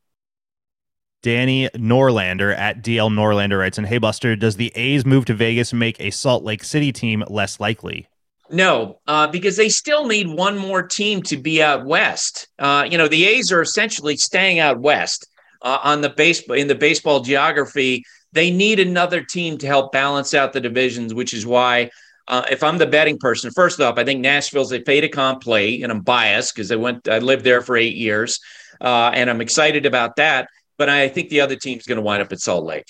[1.23, 5.73] Danny Norlander at DL Norlander writes, and hey, Buster, does the A's move to Vegas
[5.73, 8.09] make a Salt Lake City team less likely?
[8.51, 12.47] No, uh, because they still need one more team to be out west.
[12.59, 15.27] Uh, you know, the A's are essentially staying out west
[15.63, 18.05] uh, on the base in the baseball geography.
[18.33, 21.91] They need another team to help balance out the divisions, which is why,
[22.29, 25.91] uh, if I'm the betting person, first off, I think Nashville's a fait accompli, and
[25.91, 28.39] I'm biased because I went, I lived there for eight years,
[28.81, 30.49] uh, and I'm excited about that
[30.79, 32.87] but I think the other team's going to wind up at Salt Lake.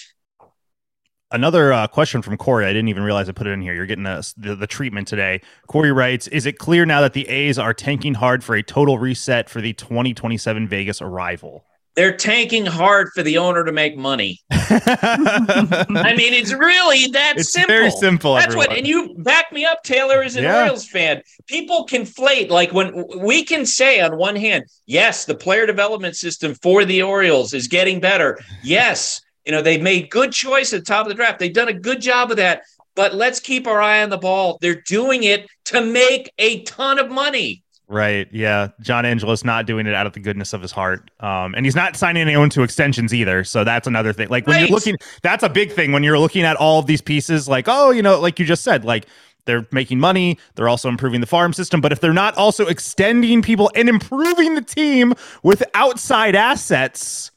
[1.32, 2.66] Another uh, question from Corey.
[2.66, 3.74] I didn't even realize I put it in here.
[3.74, 5.40] You're getting the, the treatment today.
[5.66, 8.98] Corey writes Is it clear now that the A's are tanking hard for a total
[8.98, 11.64] reset for the 2027 Vegas arrival?
[11.96, 14.40] They're tanking hard for the owner to make money.
[14.50, 17.74] I mean, it's really that it's simple.
[17.74, 18.34] Very simple.
[18.34, 18.68] That's everyone.
[18.68, 20.60] what, and you back me up, Taylor, is an yeah.
[20.60, 21.22] Orioles fan.
[21.46, 26.54] People conflate, like when we can say on one hand, yes, the player development system
[26.54, 28.38] for the Orioles is getting better.
[28.62, 31.38] Yes, you know they've made good choice at the top of the draft.
[31.38, 32.62] They've done a good job of that.
[32.94, 34.58] But let's keep our eye on the ball.
[34.60, 37.62] They're doing it to make a ton of money.
[37.88, 38.26] Right.
[38.32, 38.68] Yeah.
[38.80, 41.08] John Angelos not doing it out of the goodness of his heart.
[41.20, 43.44] Um, and he's not signing anyone to extensions either.
[43.44, 44.28] So that's another thing.
[44.28, 44.68] Like when right.
[44.68, 47.66] you're looking, that's a big thing when you're looking at all of these pieces, like,
[47.68, 49.06] oh, you know, like you just said, like
[49.44, 51.80] they're making money, they're also improving the farm system.
[51.80, 55.14] But if they're not also extending people and improving the team
[55.44, 57.30] with outside assets,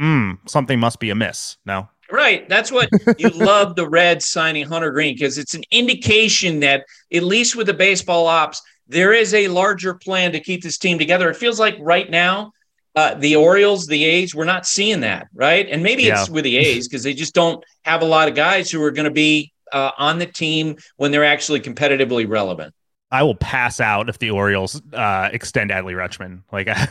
[0.00, 1.56] hmm, something must be amiss.
[1.64, 1.88] No.
[2.10, 2.48] Right.
[2.48, 2.88] That's what
[3.18, 7.68] you love the Reds signing Hunter Greene because it's an indication that, at least with
[7.68, 11.30] the baseball ops, there is a larger plan to keep this team together.
[11.30, 12.52] It feels like right now,
[12.96, 15.66] uh, the Orioles, the A's, we're not seeing that, right?
[15.68, 16.20] And maybe yeah.
[16.20, 18.92] it's with the A's because they just don't have a lot of guys who are
[18.92, 22.72] going to be uh, on the team when they're actually competitively relevant.
[23.14, 26.42] I will pass out if the Orioles uh, extend Adley Rutschman.
[26.50, 26.88] Like I,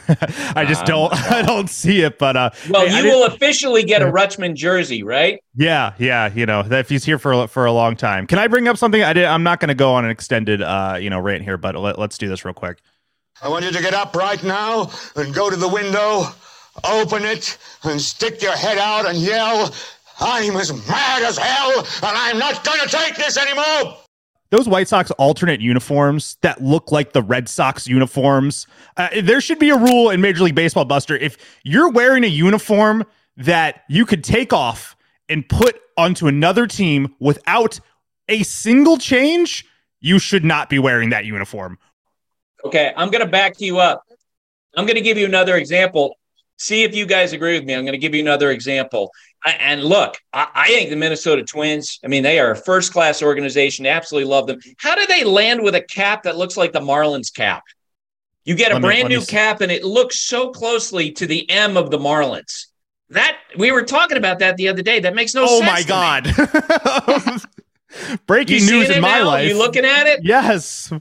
[0.61, 2.17] I just don't, I don't see it.
[2.17, 5.43] But uh, well, hey, you will officially get a Rutschman jersey, right?
[5.53, 6.31] Yeah, yeah.
[6.33, 8.25] You know, if he's here for for a long time.
[8.25, 9.03] Can I bring up something?
[9.03, 9.25] I did.
[9.25, 11.99] I'm not going to go on an extended, uh, you know, rant here, but let,
[11.99, 12.79] let's do this real quick.
[13.41, 16.27] I want you to get up right now and go to the window,
[16.85, 19.75] open it, and stick your head out and yell,
[20.21, 23.97] "I'm as mad as hell, and I'm not going to take this anymore."
[24.53, 28.67] Those White Sox alternate uniforms that look like the Red Sox uniforms.
[28.97, 31.17] Uh, there should be a rule in Major League Baseball, Buster.
[31.17, 33.03] If you're wearing a uniform
[33.35, 34.95] that you could take off
[35.27, 37.79] and put onto another team without
[38.29, 39.65] a single change,
[40.01, 41.79] you should not be wearing that uniform.
[42.63, 44.03] Okay, I'm going to back you up.
[44.75, 46.15] I'm going to give you another example.
[46.57, 47.73] See if you guys agree with me.
[47.73, 49.09] I'm going to give you another example.
[49.45, 53.85] And look, I, think the Minnesota Twins, I mean, they are a first class organization.
[53.85, 54.59] Absolutely love them.
[54.77, 57.63] How do they land with a cap that looks like the Marlins cap?
[58.45, 59.27] You get a me, brand new see.
[59.27, 62.67] cap and it looks so closely to the M of the Marlins.
[63.09, 64.99] That we were talking about that the other day.
[64.99, 65.69] That makes no oh sense.
[65.69, 67.41] Oh my God.
[68.25, 69.27] Breaking news in my now?
[69.27, 69.45] life.
[69.45, 70.21] Are you looking at it?
[70.23, 70.91] Yes.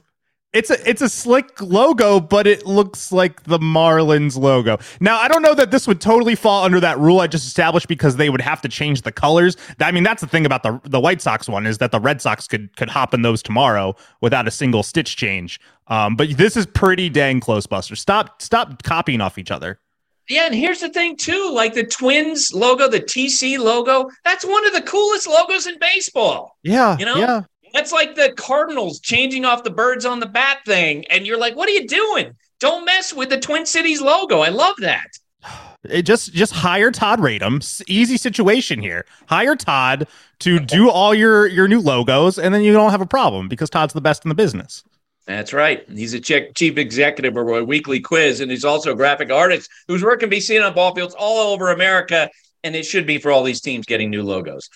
[0.53, 4.79] It's a it's a slick logo, but it looks like the Marlins logo.
[5.01, 7.89] Now, I don't know that this would totally fall under that rule I just established
[7.89, 9.57] because they would have to change the colors.
[9.81, 12.21] I mean, that's the thing about the the White Sox one is that the Red
[12.21, 15.59] Sox could could hop in those tomorrow without a single stitch change.
[15.87, 17.97] Um, but this is pretty dang close, Buster.
[17.97, 19.81] Stop stop copying off each other.
[20.29, 24.65] Yeah, and here's the thing too, like the Twins logo, the TC logo, that's one
[24.67, 26.57] of the coolest logos in baseball.
[26.63, 27.43] Yeah, you know, yeah
[27.73, 31.05] That's like the Cardinals changing off the birds on the bat thing.
[31.07, 32.35] And you're like, what are you doing?
[32.61, 34.41] Don't mess with the Twin Cities logo.
[34.41, 35.07] I love that.
[35.85, 37.61] It just just hire Todd Radom.
[37.89, 39.05] Easy situation here.
[39.27, 40.07] Hire Todd
[40.39, 43.69] to do all your your new logos, and then you don't have a problem because
[43.69, 44.85] Todd's the best in the business.
[45.27, 45.85] That's right.
[45.91, 50.05] He's a chief executive of a weekly quiz, and he's also a graphic artist whose
[50.05, 52.31] work can be seen on ball fields all over America.
[52.63, 54.69] And it should be for all these teams getting new logos.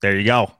[0.00, 0.50] There you go.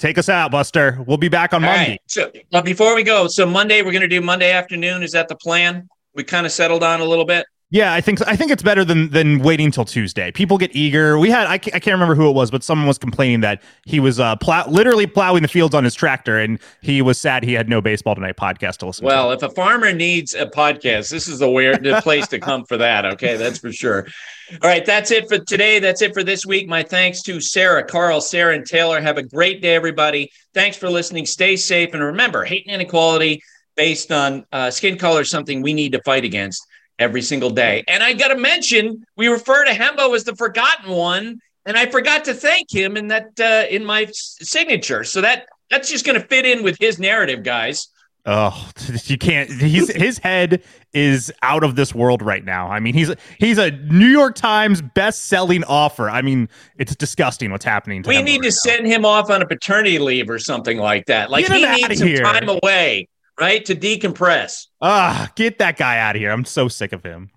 [0.00, 0.98] Take us out, Buster.
[1.06, 1.90] We'll be back on All Monday.
[1.90, 2.00] right.
[2.06, 5.02] So uh, before we go, so Monday we're going to do Monday afternoon.
[5.02, 5.90] Is that the plan?
[6.14, 7.44] We kind of settled on a little bit.
[7.72, 8.20] Yeah, I think.
[8.26, 10.32] I think it's better than than waiting till Tuesday.
[10.32, 11.20] People get eager.
[11.20, 13.62] We had I, ca- I can't remember who it was, but someone was complaining that
[13.84, 17.44] he was uh plow, literally plowing the fields on his tractor, and he was sad
[17.44, 19.06] he had no baseball tonight podcast to listen.
[19.06, 22.64] Well, if a farmer needs a podcast, this is the weird the place to come
[22.64, 23.04] for that.
[23.04, 24.08] Okay, that's for sure.
[24.50, 25.78] All right, that's it for today.
[25.78, 26.68] That's it for this week.
[26.68, 29.00] My thanks to Sarah, Karl, Sarah, and Taylor.
[29.00, 30.32] Have a great day, everybody.
[30.54, 31.24] Thanks for listening.
[31.24, 33.40] Stay safe, and remember, hate and inequality
[33.76, 36.66] based on uh, skin color is something we need to fight against
[37.00, 37.82] every single day.
[37.88, 41.86] And I got to mention, we refer to Hembo as the forgotten one, and I
[41.86, 45.02] forgot to thank him in that uh, in my signature.
[45.02, 47.88] So that that's just going to fit in with his narrative, guys.
[48.26, 48.70] Oh,
[49.04, 49.50] you can't.
[49.50, 50.62] He's his head
[50.92, 52.68] is out of this world right now.
[52.68, 56.10] I mean, he's he's a New York Times best-selling offer.
[56.10, 58.02] I mean, it's disgusting what's happening.
[58.02, 61.30] To We need to send him off on a paternity leave or something like that.
[61.30, 62.22] Like Get he needs some here.
[62.22, 63.08] time away,
[63.40, 64.66] right, to decompress.
[64.80, 66.30] Ah, get that guy out of here.
[66.30, 67.30] I'm so sick of him.